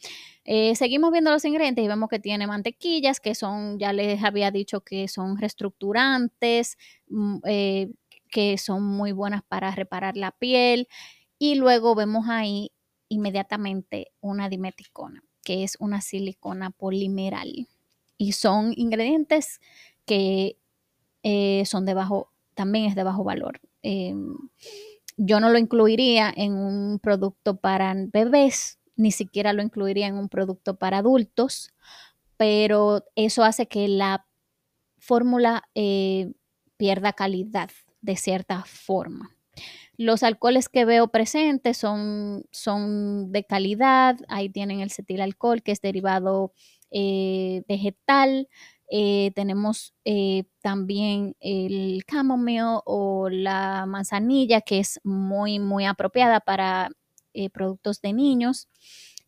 seguimos 0.76 1.12
viendo 1.12 1.32
los 1.32 1.46
ingredientes 1.46 1.84
y 1.84 1.88
vemos 1.88 2.10
que 2.10 2.20
tiene 2.20 2.46
mantequillas, 2.46 3.20
que 3.20 3.34
son, 3.34 3.80
ya 3.80 3.94
les 3.94 4.24
había 4.24 4.52
dicho 4.52 4.82
que 4.82 5.08
son 5.08 5.38
reestructurantes, 5.38 6.78
mm, 7.08 7.40
que 8.36 8.58
son 8.58 8.84
muy 8.84 9.14
buenas 9.14 9.44
para 9.44 9.72
reparar 9.72 10.18
la 10.18 10.32
piel. 10.32 10.90
Y 11.40 11.56
luego 11.56 11.96
vemos 11.96 12.26
ahí 12.28 12.74
inmediatamente 13.08 14.12
una 14.20 14.50
dimeticona, 14.50 15.24
que 15.42 15.64
es 15.64 15.78
una 15.80 16.02
silicona 16.02 16.70
polimeral. 16.70 17.70
Y 18.18 18.34
son 18.34 18.74
ingredientes 18.76 19.62
que 20.06 20.58
eh, 21.24 21.64
son 21.66 21.86
de 21.86 21.94
bajo, 21.94 22.30
también 22.56 22.88
es 22.88 22.96
de 22.96 23.04
bajo 23.04 23.24
valor. 23.24 23.62
Em, 23.84 24.36
yo 25.16 25.40
no 25.40 25.50
lo 25.50 25.58
incluiría 25.58 26.34
en 26.36 26.56
un 26.56 27.00
producto 27.00 27.56
para 27.56 27.96
bebés, 27.96 28.80
ni 28.98 29.12
siquiera 29.12 29.54
lo 29.54 29.62
incluiría 29.62 30.08
en 30.08 30.16
un 30.18 30.28
producto 30.28 30.76
para 30.76 30.98
adultos, 30.98 31.74
pero 32.36 33.06
eso 33.16 33.46
hace 33.46 33.70
que 33.70 33.88
la 33.88 34.26
fórmula 34.98 35.64
eh, 35.74 36.34
pierda 36.76 37.14
calidad 37.14 37.70
de 38.06 38.16
cierta 38.16 38.64
forma. 38.66 39.36
Los 39.98 40.24
alcoholes 40.24 40.70
que 40.70 40.86
veo 40.86 41.08
presentes 41.08 41.78
son, 41.78 42.44
son 42.52 43.32
de 43.32 43.46
calidad. 43.46 44.18
Ahí 44.28 44.50
tienen 44.50 44.82
el 44.82 44.92
cetilalcohol, 44.92 45.64
que 45.64 45.72
es 45.72 45.82
derivado 45.82 46.54
eh, 46.92 47.64
vegetal. 47.68 48.48
Eh, 48.92 49.32
tenemos 49.36 49.96
eh, 50.04 50.44
también 50.62 51.36
el 51.40 52.04
chamomile 52.10 52.82
o 52.86 53.30
la 53.30 53.86
manzanilla, 53.88 54.62
que 54.62 54.80
es 54.80 55.00
muy, 55.04 55.60
muy 55.60 55.86
apropiada 55.86 56.40
para 56.40 56.92
productos 57.52 58.00
de 58.02 58.14
niños. 58.14 58.70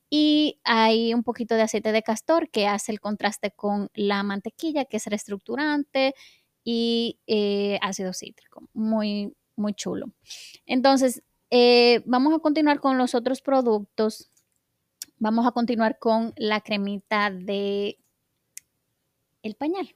Y 0.10 0.62
hay 0.64 1.14
un 1.14 1.24
poquito 1.24 1.56
de 1.56 1.64
aceite 1.64 1.92
de 1.92 2.04
castor 2.04 2.50
que 2.50 2.68
hace 2.68 2.94
el 2.94 3.02
contraste 3.02 3.52
con 3.52 3.90
la 3.94 4.24
mantequilla, 4.24 4.86
que 4.86 4.98
es 4.98 5.06
reestructurante 5.08 6.14
y 6.70 7.18
ácido 7.82 8.12
cítrico. 8.12 8.68
Muy, 8.74 9.34
muy 9.56 9.74
chulo. 9.74 10.12
Entonces, 10.66 11.24
eh, 11.50 12.02
vamos 12.06 12.34
a 12.34 12.40
continuar 12.40 12.80
con 12.80 12.98
los 12.98 13.16
otros 13.16 13.42
productos. 13.42 14.30
Vamos 15.18 15.48
a 15.48 15.52
continuar 15.52 15.98
con 16.00 16.34
la 16.36 16.62
cremita 16.62 17.32
de 17.32 17.98
el 19.44 19.56
pañal. 19.56 19.96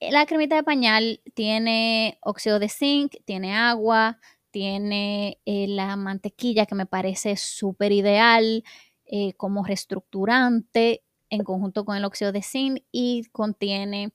La 0.00 0.26
cremita 0.26 0.54
de 0.56 0.62
pañal 0.62 1.20
tiene 1.34 2.18
óxido 2.20 2.58
de 2.58 2.68
zinc, 2.68 3.16
tiene 3.24 3.56
agua, 3.56 4.18
tiene 4.50 5.40
eh, 5.44 5.66
la 5.68 5.96
mantequilla 5.96 6.66
que 6.66 6.76
me 6.76 6.86
parece 6.86 7.36
súper 7.36 7.90
ideal 7.92 8.62
eh, 9.06 9.32
como 9.34 9.64
reestructurante 9.64 11.02
en 11.30 11.42
conjunto 11.42 11.84
con 11.84 11.96
el 11.96 12.04
óxido 12.04 12.30
de 12.30 12.42
zinc 12.42 12.82
y 12.92 13.24
contiene 13.32 14.12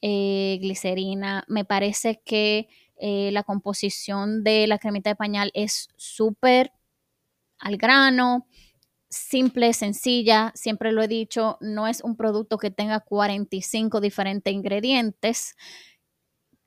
glicerina. 0.00 1.44
Me 1.48 1.64
parece 1.64 2.20
que 2.24 2.68
eh, 2.98 3.30
la 3.32 3.42
composición 3.42 4.42
de 4.42 4.66
la 4.66 4.78
cremita 4.78 5.10
de 5.10 5.16
pañal 5.16 5.50
es 5.54 5.88
súper 5.96 6.72
al 7.58 7.76
grano, 7.76 8.46
simple, 9.08 9.72
sencilla, 9.72 10.52
siempre 10.54 10.92
lo 10.92 11.02
he 11.02 11.08
dicho, 11.08 11.58
no 11.60 11.86
es 11.86 12.02
un 12.02 12.16
producto 12.16 12.58
que 12.58 12.70
tenga 12.70 13.00
45 13.00 14.00
diferentes 14.00 14.52
ingredientes. 14.52 15.56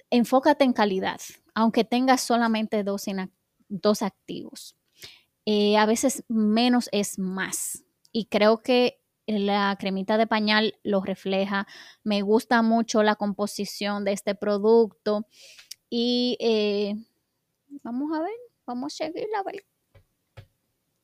Enfócate 0.09 0.63
en 0.63 0.73
calidad, 0.73 1.19
aunque 1.53 1.83
tengas 1.83 2.21
solamente 2.21 2.83
dos, 2.83 3.05
dos 3.67 4.01
activos. 4.01 4.75
Eh, 5.45 5.77
a 5.77 5.85
veces 5.85 6.23
menos 6.27 6.89
es 6.91 7.19
más. 7.19 7.83
Y 8.11 8.25
creo 8.25 8.61
que 8.61 8.99
la 9.37 9.75
cremita 9.79 10.17
de 10.17 10.27
pañal 10.27 10.75
lo 10.83 11.01
refleja. 11.01 11.67
Me 12.03 12.21
gusta 12.21 12.61
mucho 12.61 13.03
la 13.03 13.15
composición 13.15 14.03
de 14.05 14.13
este 14.13 14.35
producto. 14.35 15.27
Y 15.89 16.37
eh, 16.39 16.95
vamos 17.83 18.17
a 18.17 18.21
ver, 18.21 18.35
vamos 18.65 18.93
a 18.93 19.05
seguir 19.05 19.27
a 19.37 19.43
ver 19.43 19.65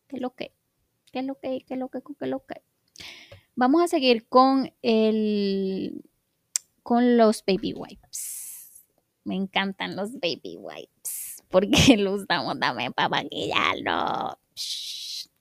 qué 0.08 0.16
es 0.18 0.22
lo 0.22 0.32
que, 0.32 0.54
qué 1.12 1.20
es 1.20 1.26
lo 1.26 1.36
que, 1.36 1.64
qué 1.68 1.74
es 1.74 1.80
lo 1.80 1.90
que, 1.90 2.02
qué 2.02 2.14
es 2.22 2.30
lo 2.30 2.46
que. 2.46 2.62
Vamos 3.56 3.84
a 3.84 3.88
seguir 3.88 4.28
con 4.28 4.74
el, 4.82 6.04
con 6.84 7.18
los 7.18 7.44
baby 7.46 7.74
wipes. 7.74 8.84
Me 9.24 9.36
encantan 9.36 9.96
los 9.96 10.14
baby 10.14 10.58
wipes 10.60 11.44
porque 11.50 11.98
los 11.98 12.22
usamos 12.24 12.60
también 12.60 12.94
para 12.94 13.10
maquillarnos. 13.10 14.38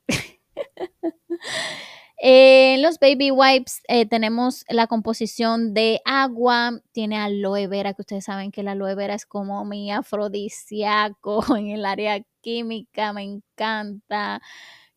En 2.27 2.81
los 2.81 2.99
baby 3.01 3.31
wipes 3.31 3.83
eh, 3.87 4.07
tenemos 4.07 4.65
la 4.71 4.87
composición 4.87 5.75
de 5.75 6.01
agua, 6.07 6.81
tiene 6.93 7.19
aloe 7.19 7.67
vera, 7.67 7.93
que 7.93 8.01
ustedes 8.01 8.25
saben 8.25 8.51
que 8.51 8.63
la 8.63 8.71
aloe 8.73 8.95
vera 8.95 9.13
es 9.13 9.27
como 9.27 9.63
mi 9.67 9.93
afrodisíaco 9.93 11.45
en 11.59 11.69
el 11.69 11.85
área 11.85 12.25
química, 12.41 13.13
me 13.13 13.25
encanta. 13.25 14.41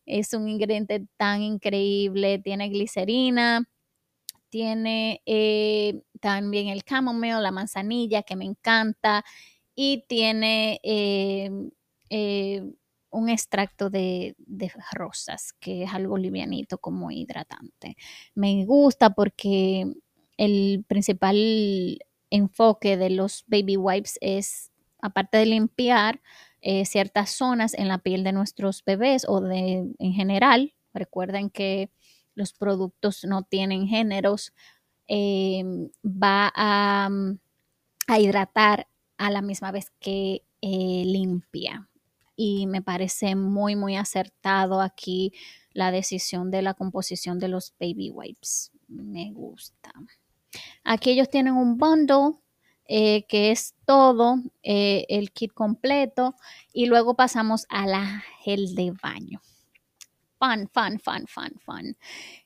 Es 0.06 0.32
un 0.32 0.48
ingrediente 0.48 1.06
tan 1.18 1.42
increíble, 1.42 2.38
tiene 2.38 2.70
glicerina, 2.70 3.68
tiene 4.48 5.20
eh, 5.26 6.00
también 6.20 6.68
el 6.68 6.82
chamomile, 6.82 7.42
la 7.42 7.50
manzanilla, 7.52 8.22
que 8.22 8.36
me 8.36 8.46
encanta, 8.46 9.22
y 9.74 10.06
tiene 10.08 10.80
eh, 10.82 11.50
un 13.10 13.28
extracto 13.28 13.90
de, 13.90 14.36
rosas, 14.92 15.52
que 15.60 15.84
es 15.84 15.92
algo 15.92 16.18
livianito 16.18 16.78
como 16.78 17.10
hidratante. 17.10 17.96
Me 18.34 18.64
gusta 18.64 19.10
porque 19.10 19.86
el 20.36 20.84
principal 20.86 21.98
enfoque 22.30 22.96
de 22.96 23.10
los 23.10 23.44
baby 23.46 23.76
wipes 23.76 24.18
es, 24.20 24.70
aparte 25.00 25.38
de 25.38 25.46
limpiar 25.46 26.20
eh, 26.60 26.84
ciertas 26.84 27.30
zonas 27.30 27.74
en 27.74 27.88
la 27.88 27.98
piel 27.98 28.24
de 28.24 28.32
nuestros 28.32 28.84
bebés 28.84 29.24
o 29.28 29.40
de 29.40 29.94
en 29.98 30.12
general, 30.12 30.74
recuerden 30.92 31.50
que 31.50 31.90
los 32.34 32.52
productos 32.52 33.24
no 33.24 33.42
tienen 33.42 33.86
géneros, 33.86 34.52
eh, 35.08 35.62
va 36.04 36.52
a, 36.54 37.08
hidratar 38.18 38.88
a 39.18 39.30
la 39.30 39.42
misma 39.42 39.70
vez 39.70 39.90
que 40.00 40.42
eh, 40.62 41.02
limpia 41.04 41.87
y 42.40 42.68
me 42.68 42.82
parece 42.82 43.34
muy, 43.34 43.74
muy 43.74 43.96
acertado 43.96 44.80
aquí 44.80 45.32
la 45.72 45.90
decisión 45.90 46.52
de 46.52 46.62
la 46.62 46.74
composición 46.74 47.40
de 47.40 47.48
los 47.48 47.74
baby 47.80 48.10
wipes. 48.10 48.70
Me 48.86 49.32
gusta. 49.32 49.90
Aquí 50.84 51.10
ellos 51.10 51.28
tienen 51.28 51.54
un 51.54 51.78
bundle 51.78 52.38
eh, 52.86 53.26
que 53.26 53.50
es 53.50 53.74
todo 53.84 54.36
eh, 54.62 55.04
el 55.08 55.32
kit 55.32 55.52
completo 55.52 56.36
y 56.72 56.86
luego 56.86 57.16
pasamos 57.16 57.66
a 57.70 57.88
la 57.88 58.22
gel 58.44 58.76
de 58.76 58.92
baño. 59.02 59.40
Fun, 60.38 60.68
fun, 60.72 61.00
fun, 61.00 61.26
fun, 61.26 61.50
fun. 61.58 61.96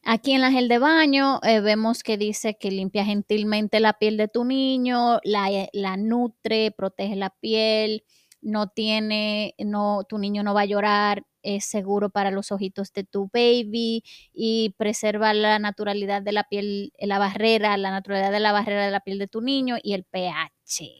Aquí 0.05 0.33
en 0.33 0.41
la 0.41 0.51
gel 0.51 0.69
de 0.69 0.79
baño 0.79 1.39
eh, 1.43 1.61
vemos 1.61 2.03
que 2.03 2.17
dice 2.17 2.57
que 2.57 2.71
limpia 2.71 3.05
gentilmente 3.05 3.79
la 3.79 3.93
piel 3.93 4.17
de 4.17 4.29
tu 4.29 4.47
niño, 4.47 5.21
la, 5.23 5.69
la 5.75 5.99
nutre, 5.99 6.71
protege 6.71 7.15
la 7.15 7.29
piel, 7.29 8.05
no 8.43 8.69
tiene, 8.69 9.55
no, 9.59 10.05
tu 10.09 10.19
niño 10.19 10.43
no 10.43 10.55
va 10.55 10.63
a 10.63 10.67
llorar, 10.67 11.25
es 11.43 11.65
seguro 11.65 12.11
para 12.11 12.31
los 12.31 12.53
ojitos 12.53 12.93
de 12.93 13.05
tu 13.05 13.31
baby 13.33 14.05
y 14.33 14.75
preserva 14.77 15.33
la 15.35 15.59
naturalidad 15.59 16.23
de 16.23 16.33
la 16.33 16.45
piel, 16.45 16.93
la 16.99 17.19
barrera, 17.19 17.77
la 17.77 17.91
naturalidad 17.91 18.33
de 18.33 18.41
la 18.41 18.53
barrera 18.53 18.85
de 18.85 18.91
la 18.91 19.01
piel 19.01 19.19
de 19.19 19.29
tu 19.29 19.41
niño 19.41 19.77
y 19.83 19.95
el 19.95 20.05
pH. 20.05 20.91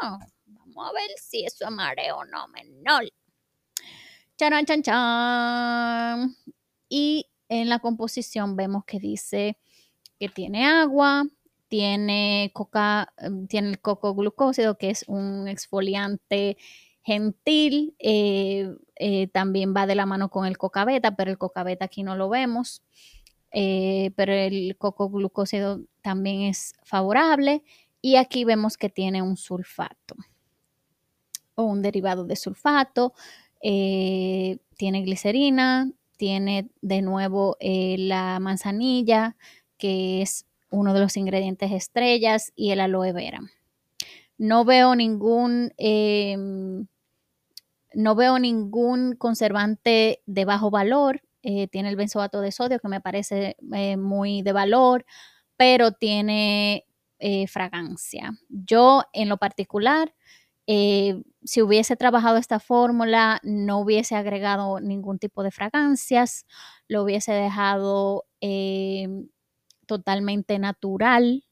Ah, 0.00 0.18
vamos 0.46 0.88
a 0.88 0.92
ver 0.92 1.10
si 1.16 1.44
eso 1.44 1.66
es 1.66 1.70
mareo 1.70 2.18
o 2.18 2.24
no 2.24 2.48
menor. 2.48 3.08
Charan, 4.36 4.64
chan, 4.64 4.82
chan. 4.82 6.36
Y 6.88 7.26
en 7.48 7.68
la 7.68 7.78
composición 7.80 8.56
vemos 8.56 8.84
que 8.84 8.98
dice 8.98 9.58
que 10.18 10.28
tiene 10.28 10.66
agua, 10.66 11.24
tiene 11.68 12.50
coca, 12.54 13.12
em, 13.18 13.46
tiene 13.46 13.70
el 13.70 13.80
coco 13.80 14.14
glucósido, 14.14 14.78
que 14.78 14.90
es 14.90 15.04
un 15.08 15.48
exfoliante 15.48 16.56
gentil, 17.08 17.94
eh, 17.98 18.68
eh, 18.96 19.28
también 19.28 19.74
va 19.74 19.86
de 19.86 19.94
la 19.94 20.06
mano 20.06 20.30
con 20.30 20.46
el 20.46 20.58
coca 20.58 20.84
beta, 20.84 21.16
pero 21.16 21.30
el 21.30 21.38
coca 21.38 21.62
beta 21.62 21.86
aquí 21.86 22.02
no 22.02 22.16
lo 22.16 22.28
vemos, 22.28 22.82
eh, 23.50 24.10
pero 24.16 24.32
el 24.32 24.76
coco 24.76 25.08
glucósido 25.08 25.80
también 26.02 26.42
es 26.42 26.74
favorable 26.84 27.62
Y 28.02 28.16
aquí 28.16 28.44
vemos 28.44 28.76
que 28.76 28.90
tiene 28.90 29.22
un 29.22 29.36
sulfato 29.36 30.16
o 31.54 31.64
un 31.64 31.82
derivado 31.82 32.24
de 32.24 32.36
sulfato. 32.36 33.14
Tiene 33.60 35.02
glicerina, 35.02 35.90
tiene 36.16 36.70
de 36.80 37.02
nuevo 37.02 37.56
la 37.60 38.38
manzanilla, 38.40 39.36
que 39.78 40.22
es 40.22 40.47
uno 40.70 40.94
de 40.94 41.00
los 41.00 41.16
ingredientes 41.16 41.72
estrellas, 41.72 42.52
y 42.56 42.70
el 42.70 42.80
aloe 42.80 43.12
vera. 43.12 43.40
No 44.38 44.64
veo 44.64 44.94
ningún, 44.94 45.72
em, 45.76 46.86
no 47.94 48.14
veo 48.14 48.38
ningún 48.38 49.14
conservante 49.16 50.22
de 50.26 50.44
bajo 50.44 50.70
valor. 50.70 51.22
Eh, 51.42 51.68
tiene 51.68 51.88
el 51.88 51.96
benzoato 51.96 52.40
de 52.40 52.52
sodio, 52.52 52.78
que 52.78 52.88
me 52.88 53.00
parece 53.00 53.56
eh, 53.72 53.96
muy 53.96 54.42
de 54.42 54.52
valor, 54.52 55.04
pero 55.56 55.92
tiene 55.92 56.86
eh, 57.18 57.46
fragancia. 57.48 58.32
Yo, 58.48 59.02
en 59.12 59.28
lo 59.28 59.38
particular, 59.38 60.14
si 60.66 61.62
hubiese 61.62 61.96
trabajado 61.96 62.36
esta 62.36 62.60
fórmula, 62.60 63.40
no 63.42 63.78
hubiese 63.80 64.16
agregado 64.16 64.80
ningún 64.80 65.18
tipo 65.18 65.42
de 65.42 65.50
fragancias, 65.50 66.44
lo 66.88 67.02
hubiese 67.04 67.32
dejado 67.32 68.26
em, 68.40 69.28
totalmente 69.88 70.60
natural. 70.60 71.44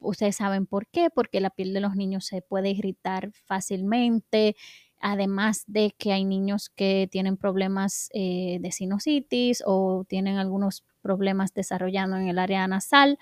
Ustedes 0.00 0.36
saben 0.36 0.66
por 0.66 0.86
qué, 0.88 1.10
porque 1.10 1.40
la 1.40 1.50
piel 1.50 1.74
de 1.74 1.80
los 1.80 1.94
niños 1.96 2.26
se 2.26 2.42
puede 2.42 2.70
irritar 2.70 3.32
fácilmente, 3.46 4.56
además 5.00 5.64
de 5.66 5.94
que 5.98 6.12
hay 6.12 6.24
niños 6.24 6.70
que 6.70 7.08
tienen 7.10 7.36
problemas 7.36 8.08
eh, 8.14 8.58
de 8.60 8.72
sinusitis 8.72 9.62
o 9.66 10.04
tienen 10.08 10.38
algunos 10.38 10.84
problemas 11.02 11.52
desarrollando 11.54 12.16
en 12.16 12.28
el 12.28 12.38
área 12.38 12.66
nasal. 12.68 13.18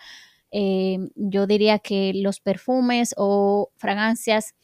Eh, 0.50 0.98
yo 1.16 1.46
diría 1.46 1.78
que 1.78 2.12
los 2.14 2.40
perfumes 2.40 3.14
o 3.18 3.70
fragancias 3.76 4.54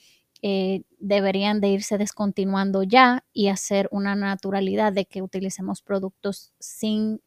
eh, 0.43 0.83
deberían 0.99 1.61
de 1.61 1.69
irse 1.69 1.99
descontinuando 1.99 2.83
ya 2.83 3.25
y 3.33 3.49
hacer 3.49 3.89
una 3.93 4.15
naturalidad 4.17 4.93
de 4.93 5.07
que 5.07 5.23
utilicemos 5.23 5.83
productos 5.83 6.53
sin 6.59 7.21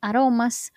aromas 0.00 0.72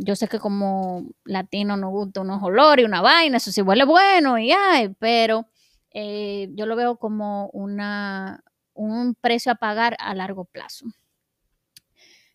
yo 0.00 0.16
sé 0.16 0.28
que 0.28 0.38
como 0.38 1.06
latino 1.24 1.76
nos 1.76 1.90
gusta 1.90 2.20
unos 2.20 2.42
olores 2.42 2.82
y 2.82 2.86
una 2.86 3.02
vaina, 3.02 3.36
eso 3.36 3.52
sí 3.52 3.62
huele 3.62 3.84
bueno 3.84 4.38
y 4.38 4.52
hay, 4.52 4.88
pero 4.98 5.46
eh, 5.92 6.48
yo 6.54 6.66
lo 6.66 6.76
veo 6.76 6.96
como 6.96 7.48
una, 7.50 8.44
un 8.74 9.14
precio 9.14 9.52
a 9.52 9.56
pagar 9.56 9.96
a 9.98 10.14
largo 10.14 10.44
plazo. 10.44 10.86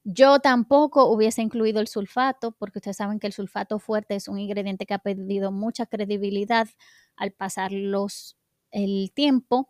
Yo 0.03 0.39
tampoco 0.39 1.09
hubiese 1.09 1.41
incluido 1.41 1.79
el 1.81 1.87
sulfato, 1.87 2.51
porque 2.51 2.77
ustedes 2.77 2.97
saben 2.97 3.19
que 3.19 3.25
el 3.25 3.33
sulfato 3.33 3.79
fuerte 3.79 4.15
es 4.15 4.27
un 4.27 4.37
ingrediente 4.37 4.85
que 4.85 4.93
ha 4.93 4.99
perdido 4.99 5.51
mucha 5.51 5.87
credibilidad 5.87 6.67
al 7.15 7.31
pasar 7.31 7.71
los, 7.71 8.37
el 8.69 9.11
tiempo. 9.15 9.69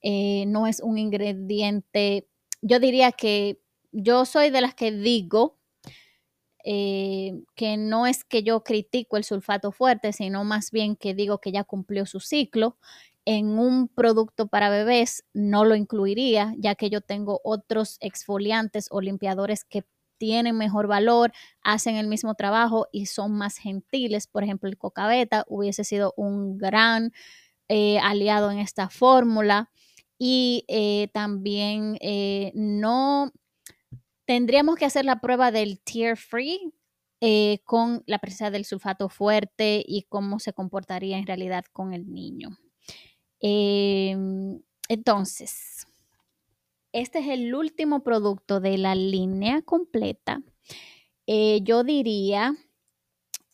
Eh, 0.00 0.44
no 0.46 0.68
es 0.68 0.80
un 0.80 0.98
ingrediente, 0.98 2.28
yo 2.60 2.78
diría 2.78 3.10
que 3.10 3.60
yo 3.90 4.24
soy 4.24 4.50
de 4.50 4.60
las 4.60 4.74
que 4.74 4.92
digo 4.92 5.58
eh, 6.64 7.42
que 7.54 7.76
no 7.76 8.06
es 8.06 8.24
que 8.24 8.42
yo 8.42 8.62
critico 8.64 9.16
el 9.16 9.24
sulfato 9.24 9.72
fuerte, 9.72 10.12
sino 10.12 10.44
más 10.44 10.70
bien 10.70 10.96
que 10.96 11.14
digo 11.14 11.38
que 11.38 11.52
ya 11.52 11.64
cumplió 11.64 12.06
su 12.06 12.20
ciclo. 12.20 12.76
En 13.24 13.58
un 13.58 13.88
producto 13.88 14.48
para 14.48 14.68
bebés 14.70 15.24
no 15.32 15.64
lo 15.64 15.76
incluiría, 15.76 16.54
ya 16.58 16.74
que 16.74 16.90
yo 16.90 17.00
tengo 17.00 17.40
otros 17.44 17.96
exfoliantes 18.00 18.88
o 18.90 19.00
limpiadores 19.00 19.64
que 19.64 19.84
tienen 20.18 20.56
mejor 20.56 20.86
valor, 20.88 21.32
hacen 21.62 21.96
el 21.96 22.06
mismo 22.08 22.34
trabajo 22.34 22.88
y 22.92 23.06
son 23.06 23.32
más 23.32 23.56
gentiles. 23.58 24.26
Por 24.26 24.42
ejemplo, 24.44 24.68
el 24.68 24.78
cocabeta 24.78 25.44
hubiese 25.48 25.84
sido 25.84 26.14
un 26.16 26.58
gran 26.58 27.12
eh, 27.68 27.98
aliado 28.00 28.50
en 28.50 28.58
esta 28.58 28.88
fórmula. 28.90 29.70
Y 30.18 30.64
eh, 30.68 31.08
también 31.12 31.98
no 32.54 33.32
tendríamos 34.32 34.76
que 34.76 34.86
hacer 34.86 35.04
la 35.04 35.20
prueba 35.20 35.50
del 35.50 35.78
tear 35.80 36.16
free 36.16 36.72
eh, 37.20 37.58
con 37.64 38.02
la 38.06 38.18
presencia 38.18 38.50
del 38.50 38.64
sulfato 38.64 39.10
fuerte 39.10 39.84
y 39.86 40.06
cómo 40.08 40.38
se 40.38 40.54
comportaría 40.54 41.18
en 41.18 41.26
realidad 41.26 41.66
con 41.70 41.92
el 41.92 42.10
niño. 42.10 42.48
Em, 43.40 44.62
entonces, 44.88 45.86
este 46.92 47.18
es 47.18 47.28
el 47.28 47.54
último 47.54 48.02
producto 48.02 48.58
de 48.58 48.78
la 48.78 48.94
línea 48.94 49.60
completa. 49.60 50.42
Eh, 51.26 51.60
yo 51.62 51.84
diría 51.84 52.54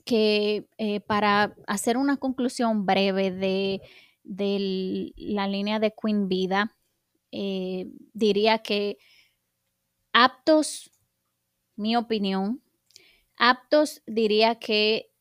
que 0.05 0.69
eh, 0.79 1.01
para 1.01 1.57
hacer 1.67 1.97
una 1.97 2.19
conclusión 2.19 2.87
breve 2.87 3.33
de, 3.33 3.83
de 4.23 5.12
la 5.17 5.49
línea 5.49 5.81
de 5.81 5.93
Queen 6.01 6.29
Vida, 6.29 6.77
diría 8.14 8.59
que 8.59 8.97
aptos, 10.24 10.90
mi 11.76 11.94
opinión, 11.94 12.61
aptos 13.37 14.02
diría 14.04 14.57
que 14.57 15.12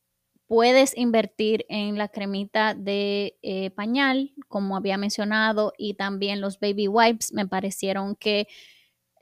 puedes 0.48 0.96
invertir 0.96 1.64
en 1.68 1.96
la 1.96 2.08
cremita 2.08 2.74
de 2.74 3.38
eh, 3.42 3.70
pañal, 3.70 4.32
como 4.48 4.76
había 4.76 4.98
mencionado, 4.98 5.72
y 5.78 5.94
también 5.94 6.40
los 6.40 6.58
baby 6.58 6.88
wipes 6.88 7.32
me 7.32 7.46
parecieron 7.46 8.16
que 8.16 8.48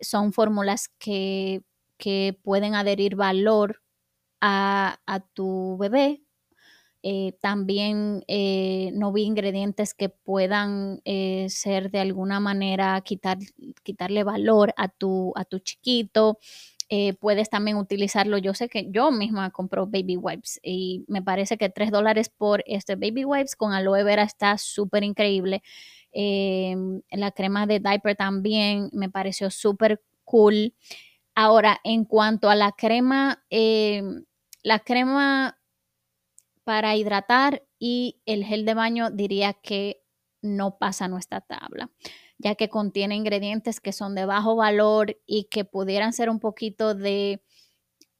son 0.00 0.32
fórmulas 0.32 0.88
que, 0.98 1.62
pueden 2.42 2.74
adherir 2.74 3.14
valor 3.14 3.82
a, 4.40 4.98
tu 5.34 5.76
bebé. 5.78 6.22
Eh, 7.08 7.34
también 7.40 8.24
eh, 8.26 8.90
no 8.94 9.12
vi 9.12 9.22
ingredientes 9.22 9.94
que 9.94 10.08
puedan 10.08 11.00
ser 11.48 11.92
de 11.92 12.00
alguna 12.00 12.40
manera 12.40 13.00
quitar, 13.02 13.38
quitarle 13.84 14.24
valor 14.24 14.74
a 14.76 14.88
tu, 14.88 15.32
a 15.36 15.44
tu 15.44 15.60
chiquito. 15.60 16.40
Eh, 16.88 17.14
puedes 17.14 17.48
también 17.48 17.76
utilizarlo. 17.76 18.38
Yo 18.38 18.54
sé 18.54 18.68
que 18.68 18.90
yo 18.90 19.12
misma 19.12 19.50
compro 19.50 19.86
baby 19.86 20.16
wipes 20.16 20.58
y 20.64 21.04
me 21.06 21.22
parece 21.22 21.56
que 21.56 21.68
3 21.68 21.92
dólares 21.92 22.28
por 22.28 22.64
este 22.66 22.96
baby 22.96 23.24
wipes 23.24 23.54
con 23.54 23.72
aloe 23.72 24.02
vera 24.02 24.24
está 24.24 24.58
súper 24.58 25.04
increíble. 25.04 25.62
La 26.12 27.30
crema 27.30 27.66
de 27.68 27.78
diaper 27.78 28.16
también 28.16 28.90
me 28.92 29.08
pareció 29.10 29.48
súper 29.52 30.02
cool. 30.24 30.74
Ahora, 31.36 31.78
en 31.84 32.04
cuanto 32.04 32.50
a 32.50 32.56
la 32.56 32.72
crema, 32.72 33.44
em, 33.50 34.24
la 34.64 34.80
crema 34.80 35.55
para 36.66 36.96
hidratar 36.96 37.62
y 37.78 38.20
el 38.26 38.44
gel 38.44 38.64
de 38.64 38.74
baño 38.74 39.10
diría 39.10 39.54
que 39.54 40.02
no 40.42 40.78
pasa 40.78 41.06
nuestra 41.06 41.40
tabla 41.40 41.90
ya 42.38 42.54
que 42.54 42.68
contiene 42.68 43.16
ingredientes 43.16 43.80
que 43.80 43.92
son 43.92 44.14
de 44.14 44.26
bajo 44.26 44.56
valor 44.56 45.18
y 45.26 45.44
que 45.44 45.64
pudieran 45.64 46.12
ser 46.12 46.28
un 46.28 46.40
poquito 46.40 46.94
de, 46.94 47.42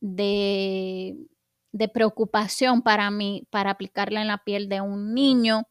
de, 0.01 1.17
preocupación 1.93 2.83
para 2.83 3.11
mí 3.11 3.47
para 3.51 3.71
aplicarla 3.71 4.23
en 4.23 4.29
la 4.29 4.43
piel 4.45 4.69
de 4.69 4.81
un 4.81 5.15
niño. 5.15 5.69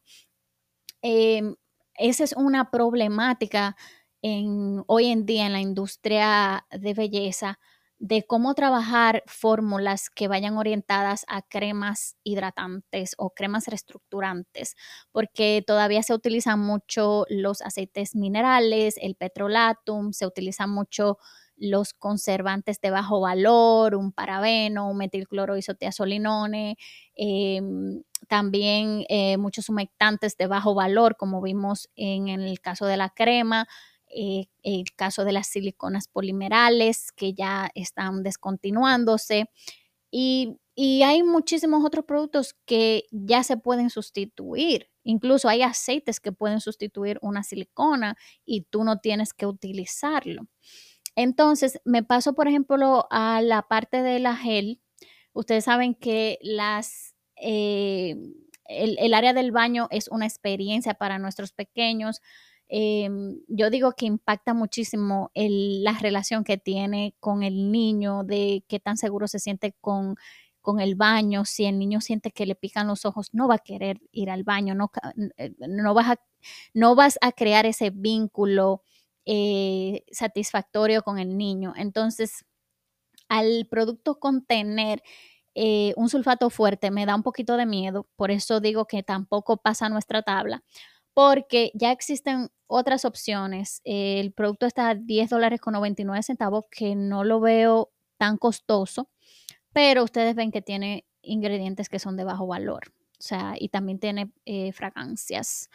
Em, 1.02 1.56
esa 1.94 2.24
es 2.24 2.34
una 2.34 2.70
problemática 2.70 3.76
en, 4.22 4.84
hoy 4.86 5.06
en 5.06 5.26
día 5.26 5.46
en 5.46 5.52
la 5.52 5.60
industria 5.60 6.66
de 6.70 6.94
belleza 6.94 7.58
de 7.98 8.24
cómo 8.26 8.54
trabajar 8.54 9.22
fórmulas 9.26 10.10
que 10.10 10.28
vayan 10.28 10.58
orientadas 10.58 11.24
a 11.28 11.42
cremas 11.42 12.16
hidratantes 12.24 13.14
o 13.18 13.30
cremas 13.30 13.66
reestructurantes, 13.68 14.76
porque 15.12 15.64
todavía 15.66 16.02
se 16.02 16.12
utilizan 16.14 16.60
mucho 16.60 17.24
los 17.30 17.62
aceites 17.62 18.14
minerales, 18.14 18.96
el 19.00 19.14
petrolatum, 19.16 20.12
se 20.12 20.26
utilizan 20.26 20.70
mucho 20.70 21.18
los 21.56 21.94
conservantes 21.94 22.80
de 22.82 22.90
bajo 22.90 23.20
valor, 23.20 23.94
un 23.94 24.12
parabeno, 24.12 24.90
un 24.90 24.98
metilcloroisotiazolinone, 24.98 26.76
em, 27.14 28.02
también 28.28 29.04
eh, 29.08 29.36
muchos 29.38 29.68
humectantes 29.70 30.36
de 30.36 30.46
bajo 30.48 30.74
valor, 30.74 31.16
como 31.16 31.40
vimos 31.40 31.88
en 31.96 32.28
el 32.28 32.60
caso 32.60 32.84
de 32.86 32.96
la 32.98 33.08
crema, 33.10 33.66
eh, 34.08 34.46
el 34.62 34.84
caso 34.94 35.24
de 35.24 35.32
las 35.32 35.48
siliconas 35.48 36.08
polimerales 36.08 37.12
que 37.12 37.34
ya 37.34 37.70
están 37.74 38.22
descontinuándose 38.22 39.50
y, 40.10 40.58
hay 40.78 41.22
muchísimos 41.22 41.84
otros 41.84 42.04
productos 42.04 42.54
que 42.66 43.04
ya 43.10 43.42
se 43.42 43.56
pueden 43.56 43.88
sustituir. 43.88 44.90
Incluso 45.04 45.48
hay 45.48 45.62
aceites 45.62 46.20
que 46.20 46.32
pueden 46.32 46.60
sustituir 46.60 47.18
una 47.22 47.42
silicona 47.42 48.16
y 48.44 48.62
tú 48.62 48.84
no 48.84 48.98
tienes 48.98 49.32
que 49.32 49.46
utilizarlo. 49.46 50.46
Entonces, 51.14 51.80
me 51.84 52.02
paso, 52.02 52.34
por 52.34 52.46
ejemplo, 52.46 53.06
a 53.10 53.40
la 53.40 53.62
parte 53.62 54.02
de 54.02 54.18
la 54.18 54.36
gel. 54.36 54.82
Ustedes 55.32 55.64
saben 55.64 55.94
que 55.94 56.38
las, 56.42 57.14
eh, 57.36 58.16
el, 58.68 59.14
área 59.14 59.32
del 59.32 59.52
baño 59.52 59.88
es 59.90 60.08
una 60.08 60.26
experiencia 60.26 60.92
para 60.94 61.18
nuestros 61.18 61.52
pequeños. 61.52 62.20
Em, 62.68 63.38
yo 63.48 63.70
digo 63.70 63.92
que 63.92 64.06
impacta 64.06 64.52
muchísimo 64.54 65.30
la 65.34 65.92
relación 65.98 66.42
que 66.44 66.58
tiene 66.58 67.14
con 67.20 67.42
el 67.42 67.70
niño, 67.70 68.24
de 68.24 68.64
qué 68.68 68.80
tan 68.80 68.96
seguro 68.96 69.28
se 69.28 69.38
siente 69.38 69.74
con, 69.80 70.16
el 70.80 70.96
baño. 70.96 71.44
Si 71.44 71.64
el 71.64 71.78
niño 71.78 72.00
siente 72.00 72.32
que 72.32 72.44
le 72.44 72.56
pican 72.56 72.88
los 72.88 73.04
ojos, 73.04 73.28
no 73.32 73.46
va 73.46 73.54
a 73.56 73.58
querer 73.58 74.00
ir 74.10 74.30
al 74.30 74.42
baño, 74.42 74.74
no, 74.74 74.90
eh, 75.38 75.54
vas 76.96 77.18
a 77.20 77.32
crear 77.32 77.66
ese 77.66 77.90
vínculo 77.90 78.82
eh, 79.26 80.04
satisfactorio 80.10 81.02
con 81.02 81.18
el 81.20 81.36
niño. 81.38 81.72
Entonces, 81.76 82.44
al 83.28 83.66
producto 83.70 84.18
contener 84.18 85.02
eh, 85.54 85.94
un 85.96 86.08
sulfato 86.08 86.50
fuerte 86.50 86.90
me 86.90 87.06
da 87.06 87.14
un 87.14 87.22
poquito 87.22 87.56
de 87.56 87.66
miedo, 87.66 88.06
por 88.16 88.30
eso 88.30 88.60
digo 88.60 88.86
que 88.86 89.02
tampoco 89.02 89.56
pasa 89.56 89.88
nuestra 89.88 90.22
tabla, 90.22 90.62
porque 91.16 91.70
ya 91.72 91.92
existen 91.92 92.50
otras 92.66 93.06
opciones. 93.06 93.80
el 93.84 94.32
producto 94.32 94.66
está 94.66 94.90
a 94.90 94.94
10 94.94 95.30
dólares 95.30 95.62
con 95.62 95.72
99 95.72 96.22
centavos, 96.22 96.66
que 96.70 96.94
no 96.94 97.24
lo 97.24 97.40
veo 97.40 97.90
tan 98.18 98.36
costoso, 98.36 99.08
pero 99.72 100.04
ustedes 100.04 100.34
ven 100.34 100.52
que 100.52 100.60
tiene 100.60 101.06
ingredientes 101.22 101.88
que 101.88 102.00
son 102.00 102.18
de 102.18 102.24
bajo 102.24 102.46
valor, 102.46 102.92
o 103.18 103.22
sea, 103.22 103.54
y 103.58 103.70
también 103.70 103.98
tiene 103.98 104.30
eh, 104.44 104.72
fragancias. 104.72 105.70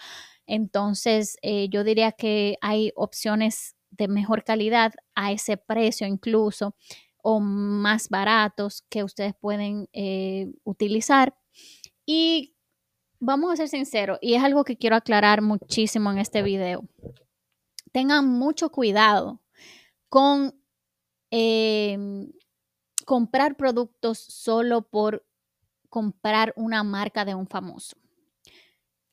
Entonces, 0.46 1.38
eh, 1.42 1.70
yo 1.70 1.84
diría 1.84 2.12
que 2.12 2.58
hay 2.62 2.92
opciones 2.96 3.76
de 3.90 4.08
mejor 4.08 4.44
calidad 4.44 4.94
a 5.16 5.32
ese 5.32 5.58
precio 5.58 6.06
incluso 6.06 6.76
o 7.18 7.40
más 7.40 8.10
baratos 8.10 8.84
que 8.90 9.04
ustedes 9.04 9.34
pueden 9.34 9.90
eh, 9.92 10.52
utilizar. 10.66 11.34
Y 12.06 12.54
vamos 13.22 13.52
a 13.52 13.56
ser 13.56 13.70
sinceros, 13.70 14.18
y 14.20 14.34
es 14.34 14.44
algo 14.44 14.66
que 14.66 14.76
quiero 14.76 14.98
aclarar 14.98 15.42
muchísimo 15.42 16.12
en 16.12 16.18
este 16.18 16.42
video. 16.42 16.84
Tengan 17.94 18.28
mucho 18.28 18.70
cuidado 18.70 19.42
con 20.10 20.54
em, 21.30 22.30
comprar 23.06 23.56
productos 23.56 24.18
solo 24.18 24.82
por 24.82 25.26
comprar 25.88 26.52
una 26.58 26.84
marca 26.84 27.24
de 27.24 27.36
un 27.36 27.48
famoso. 27.48 27.96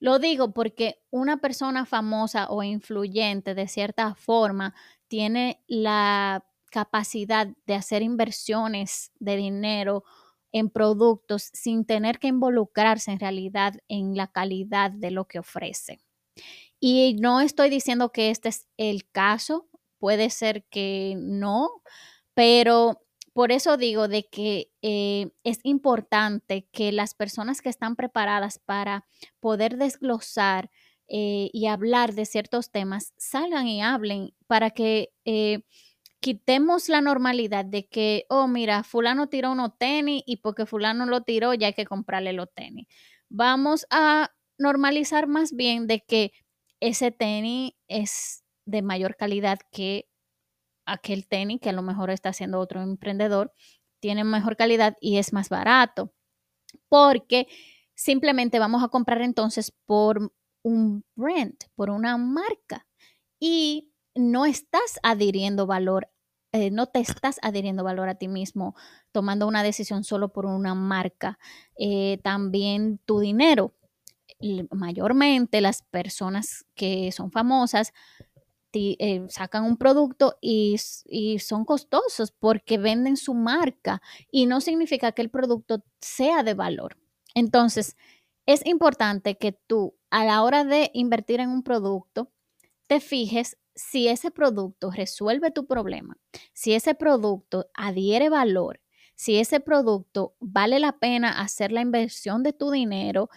Lo 0.01 0.19
digo 0.19 0.53
porque 0.53 1.03
una 1.11 1.37
persona 1.39 1.85
famosa 1.85 2.49
o 2.51 2.63
influyente 2.63 3.55
de 3.55 3.69
cierta 3.69 4.15
forma 4.15 4.75
tiene 5.09 5.63
la 5.67 6.45
capacidad 6.71 7.49
de 7.67 7.75
hacer 7.75 8.03
inversiones 8.03 9.13
de 9.19 9.37
dinero 9.37 10.05
en 10.53 10.71
productos 10.71 11.51
sin 11.53 11.85
tener 11.85 12.19
que 12.19 12.29
involucrarse 12.29 13.11
en 13.13 13.21
realidad 13.21 13.75
en 13.89 14.17
la 14.17 14.29
calidad 14.29 14.91
de 14.91 15.11
lo 15.11 15.27
que 15.27 15.39
ofrece. 15.39 16.01
Y 16.81 17.17
no 17.21 17.41
estoy 17.41 17.71
diciendo 17.71 18.13
que 18.13 18.31
este 18.31 18.49
es 18.51 18.67
el 18.77 19.09
caso, 19.11 19.69
puede 19.99 20.31
ser 20.31 20.65
que 20.71 21.15
no, 21.19 21.71
pero 22.35 23.03
por 23.33 23.53
eso 23.53 23.77
digo 23.77 24.09
de 24.09 24.29
que 24.29 24.71
eh, 24.83 25.31
es 25.45 25.61
importante 25.63 26.69
que 26.73 26.93
las 26.93 27.15
personas 27.15 27.63
que 27.63 27.69
están 27.69 27.97
preparadas 27.97 28.59
para 28.59 29.07
poder 29.41 29.77
desglosar 29.77 30.71
eh, 31.09 31.49
y 31.53 31.67
hablar 31.67 32.15
de 32.15 32.27
ciertos 32.27 32.71
temas 32.71 33.15
salgan 33.17 33.67
y 33.67 33.81
hablen 33.83 34.35
para 34.47 34.71
que 34.71 35.11
eh, 35.25 35.63
quitemos 36.21 36.89
la 36.89 37.01
normalidad 37.01 37.65
de 37.65 37.87
que, 37.89 38.27
oh, 38.29 38.49
mira, 38.49 38.83
fulano 38.85 39.29
tiró 39.29 39.53
unos 39.53 39.77
tenis 39.79 40.23
y 40.27 40.39
porque 40.39 40.67
fulano 40.67 41.07
lo 41.07 41.23
tiró 41.23 41.55
ya 41.55 41.69
hay 41.69 41.75
que 41.75 41.87
comprarle 41.87 42.33
los 42.33 42.53
tenis. 42.55 42.87
Vamos 43.29 43.87
a 43.91 44.33
normalizar 44.59 45.27
más 45.29 45.53
bien 45.53 45.87
de 45.87 46.01
que 46.01 46.33
ese 46.81 47.11
tenis 47.13 47.73
es 47.89 48.45
de 48.67 48.83
mayor 48.83 49.17
calidad 49.17 49.59
que 49.73 50.09
aquel 50.87 51.29
tenis 51.29 51.61
que 51.61 51.71
a 51.71 51.73
lo 51.73 51.83
mejor 51.83 52.11
está 52.11 52.31
haciendo 52.31 52.59
otro 52.61 52.83
emprendedor, 52.83 53.53
tiene 54.01 54.25
mejor 54.25 54.57
calidad 54.57 54.97
y 55.01 55.19
es 55.19 55.33
más 55.33 55.49
barato. 55.49 56.13
Porque 56.89 57.47
simplemente 57.95 58.59
vamos 58.59 58.83
a 58.85 58.89
comprar 58.89 59.23
entonces 59.23 59.73
por 59.87 60.33
un 60.63 61.05
brand, 61.17 61.57
por 61.75 61.91
una 61.91 62.17
marca. 62.17 62.87
Y 63.41 63.93
no 64.19 64.45
estás 64.47 64.99
adhiriendo 65.03 65.67
valor, 65.67 66.11
eh, 66.53 66.71
no 66.71 66.87
te 66.87 67.01
estás 67.01 67.39
adhiriendo 67.43 67.85
valor 67.85 68.09
a 68.09 68.17
ti 68.17 68.29
mismo 68.29 68.75
tomando 69.13 69.47
una 69.47 69.63
decisión 69.63 70.05
solo 70.05 70.33
por 70.33 70.47
una 70.47 70.75
marca. 70.75 71.39
Eh, 71.79 72.19
también 72.23 72.99
tu 73.05 73.21
dinero. 73.21 73.75
Mayormente 74.71 75.61
las 75.61 75.83
personas 75.83 76.65
que 76.75 77.11
son 77.11 77.33
famosas 77.33 77.93
eh, 78.73 79.27
sacan 79.29 79.65
un 79.65 79.77
producto 79.77 80.39
y, 80.41 80.77
y, 81.07 81.39
son 81.41 81.65
costosos 81.65 82.31
porque 82.31 82.79
venden 82.79 83.17
su 83.17 83.35
marca 83.35 84.01
y 84.31 84.47
no 84.47 84.61
significa 84.61 85.11
que 85.13 85.23
el 85.23 85.31
producto 85.31 85.83
sea 86.01 86.43
de 86.45 86.55
valor. 86.55 86.97
Entonces, 87.35 87.97
es 88.47 88.65
importante 88.67 89.37
que 89.37 89.53
tú 89.53 89.97
a 90.11 90.25
la 90.25 90.43
hora 90.43 90.65
de 90.65 90.91
invertir 90.95 91.41
en 91.41 91.51
un 91.51 91.63
producto 91.63 92.31
te 92.87 93.01
fijes 93.01 93.57
si 93.79 94.09
ese 94.09 94.33
producto 94.33 94.91
resuelve 94.91 95.53
tu 95.53 95.67
problema, 95.67 96.17
si 96.53 96.75
ese 96.75 96.97
producto 96.97 97.71
adhiere 97.75 98.29
valor, 98.29 98.81
si 99.15 99.39
ese 99.39 99.61
producto 99.61 100.35
vale 100.41 100.81
la 100.81 100.99
pena 100.99 101.41
hacer 101.41 101.71
la 101.71 101.81
inversión 101.81 102.43
de 102.43 102.53
tu 102.53 102.73
dinero 102.73 103.31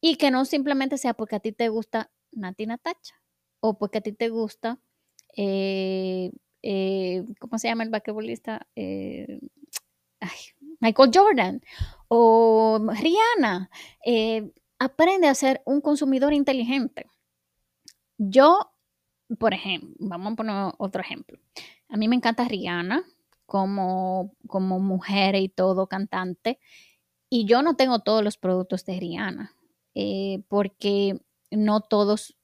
y 0.00 0.14
que 0.14 0.30
no 0.30 0.44
simplemente 0.44 0.98
sea 0.98 1.14
porque 1.14 1.36
a 1.36 1.40
ti 1.40 1.50
te 1.50 1.68
gusta 1.68 2.12
Nati 2.30 2.66
Natacha 2.66 3.20
o 3.58 3.76
porque 3.76 3.98
a 3.98 4.00
ti 4.00 4.12
te 4.12 4.28
gusta, 4.28 4.78
eh, 5.36 6.30
eh, 6.62 7.24
¿cómo 7.40 7.58
se 7.58 7.66
llama 7.66 7.82
el 7.82 7.90
basquetbolista? 7.90 8.68
Eh, 8.76 9.40
Michael 10.78 11.10
Jordan 11.12 11.60
o 12.06 12.78
Rihanna. 12.78 13.68
aprende 14.78 15.26
a 15.26 15.34
ser 15.34 15.60
un 15.66 15.80
consumidor 15.80 16.32
inteligente. 16.32 17.06
Yo 18.16 18.72
por 19.38 19.54
ejemplo, 19.54 19.90
vamos 19.98 20.32
a 20.32 20.36
poner 20.36 20.72
otro 20.78 21.00
ejemplo. 21.00 21.38
A 21.88 21.96
mí 21.96 22.08
me 22.08 22.16
encanta 22.16 22.48
Rihanna 22.48 23.04
como, 23.46 24.34
como 24.46 24.78
mujer 24.78 25.34
y 25.36 25.48
todo 25.48 25.86
cantante. 25.86 26.58
Y 27.30 27.46
yo 27.46 27.62
no 27.62 27.76
tengo 27.76 28.00
todos 28.00 28.24
los 28.24 28.38
productos 28.38 28.84
de 28.84 29.00
Rihanna, 29.00 29.54
eh, 29.94 30.42
porque 30.48 31.20
no 31.50 31.80
todos, 31.80 32.36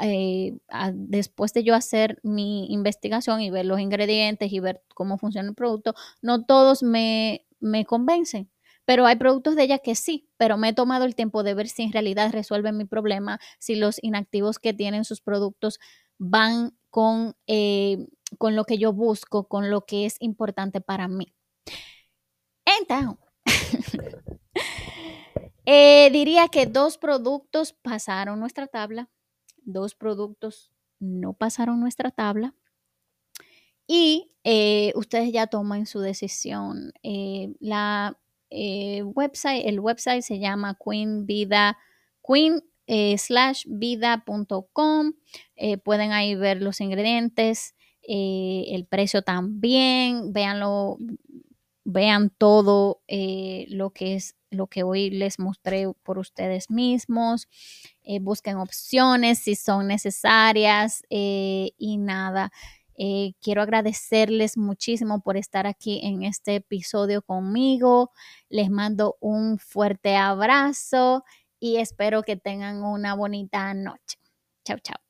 eh, 0.00 0.58
después 0.94 1.52
de 1.52 1.64
yo 1.64 1.74
hacer 1.74 2.20
mi 2.22 2.72
investigación 2.72 3.40
y 3.40 3.50
ver 3.50 3.66
los 3.66 3.80
ingredientes 3.80 4.52
y 4.52 4.60
ver 4.60 4.82
cómo 4.94 5.18
funciona 5.18 5.48
el 5.48 5.54
producto, 5.54 5.94
no 6.22 6.44
todos 6.44 6.82
me, 6.82 7.46
me 7.60 7.84
convencen. 7.84 8.50
Pero 8.84 9.06
hay 9.06 9.16
productos 9.16 9.56
de 9.56 9.62
ella 9.64 9.78
que 9.78 9.94
sí, 9.94 10.28
pero 10.36 10.58
me 10.58 10.68
he 10.68 10.72
tomado 10.74 11.04
el 11.04 11.14
tiempo 11.14 11.42
de 11.42 11.54
ver 11.54 11.68
si 11.68 11.82
en 11.84 11.92
realidad 11.92 12.32
resuelven 12.32 12.76
mi 12.76 12.84
problema, 12.84 13.40
si 13.58 13.76
los 13.76 13.98
inactivos 14.02 14.58
que 14.58 14.74
tienen 14.74 15.04
sus 15.04 15.20
productos 15.22 15.80
van 16.24 16.74
con, 16.90 17.36
eh, 17.46 18.06
con 18.38 18.56
lo 18.56 18.64
que 18.64 18.78
yo 18.78 18.92
busco, 18.92 19.46
con 19.46 19.70
lo 19.70 19.84
que 19.84 20.06
es 20.06 20.16
importante 20.20 20.80
para 20.80 21.06
mí. 21.06 21.34
Entonces, 22.64 23.18
eh, 25.66 26.08
diría 26.10 26.48
que 26.48 26.66
dos 26.66 26.96
productos 26.96 27.74
pasaron 27.74 28.40
nuestra 28.40 28.66
tabla, 28.66 29.10
dos 29.64 29.94
productos 29.94 30.72
no 30.98 31.34
pasaron 31.34 31.80
nuestra 31.80 32.10
tabla. 32.10 32.54
Y 33.86 34.32
eh, 34.44 34.92
ustedes 34.96 35.30
ya 35.30 35.46
toman 35.46 35.84
su 35.84 36.00
decisión. 36.00 36.92
la 37.60 38.18
website, 38.50 39.66
el 39.66 39.80
website 39.80 40.22
se 40.22 40.38
llama 40.38 40.78
Queen 40.82 41.26
Vida, 41.26 41.76
Queen 42.26 42.62
eh, 42.86 43.16
slash 43.16 43.64
vida.com. 43.66 45.12
Eh, 45.56 45.78
pueden 45.78 46.12
ahí 46.12 46.34
ver 46.34 46.60
los 46.60 46.80
ingredientes, 46.80 47.74
eh, 48.06 48.66
el 48.68 48.86
precio 48.86 49.22
también, 49.22 50.32
véanlo, 50.32 50.98
vean 51.84 52.30
todo 52.30 53.00
lo 53.68 53.90
que 53.90 54.14
es 54.14 54.36
lo 54.50 54.68
que 54.68 54.84
hoy 54.84 55.10
les 55.10 55.38
mostré 55.38 55.86
por 56.02 56.18
ustedes 56.18 56.70
mismos. 56.70 57.48
busquen 58.20 58.56
opciones 58.56 59.38
si 59.40 59.54
son 59.54 59.88
necesarias 59.88 61.02
y 61.10 61.96
nada. 61.98 62.52
quiero 63.40 63.62
agradecerles 63.62 64.56
muchísimo 64.56 65.20
por 65.22 65.36
estar 65.36 65.66
aquí 65.66 66.00
en 66.04 66.22
este 66.22 66.56
episodio 66.56 67.22
conmigo. 67.22 68.12
Les 68.48 68.70
mando 68.70 69.16
un 69.20 69.58
fuerte 69.58 70.16
abrazo 70.16 71.24
y 71.64 71.78
espero 71.78 72.22
que 72.22 72.36
tengan 72.36 72.82
una 72.82 73.14
bonita 73.14 73.72
noche. 73.72 74.18
Chao, 74.66 74.78
chao. 74.80 75.03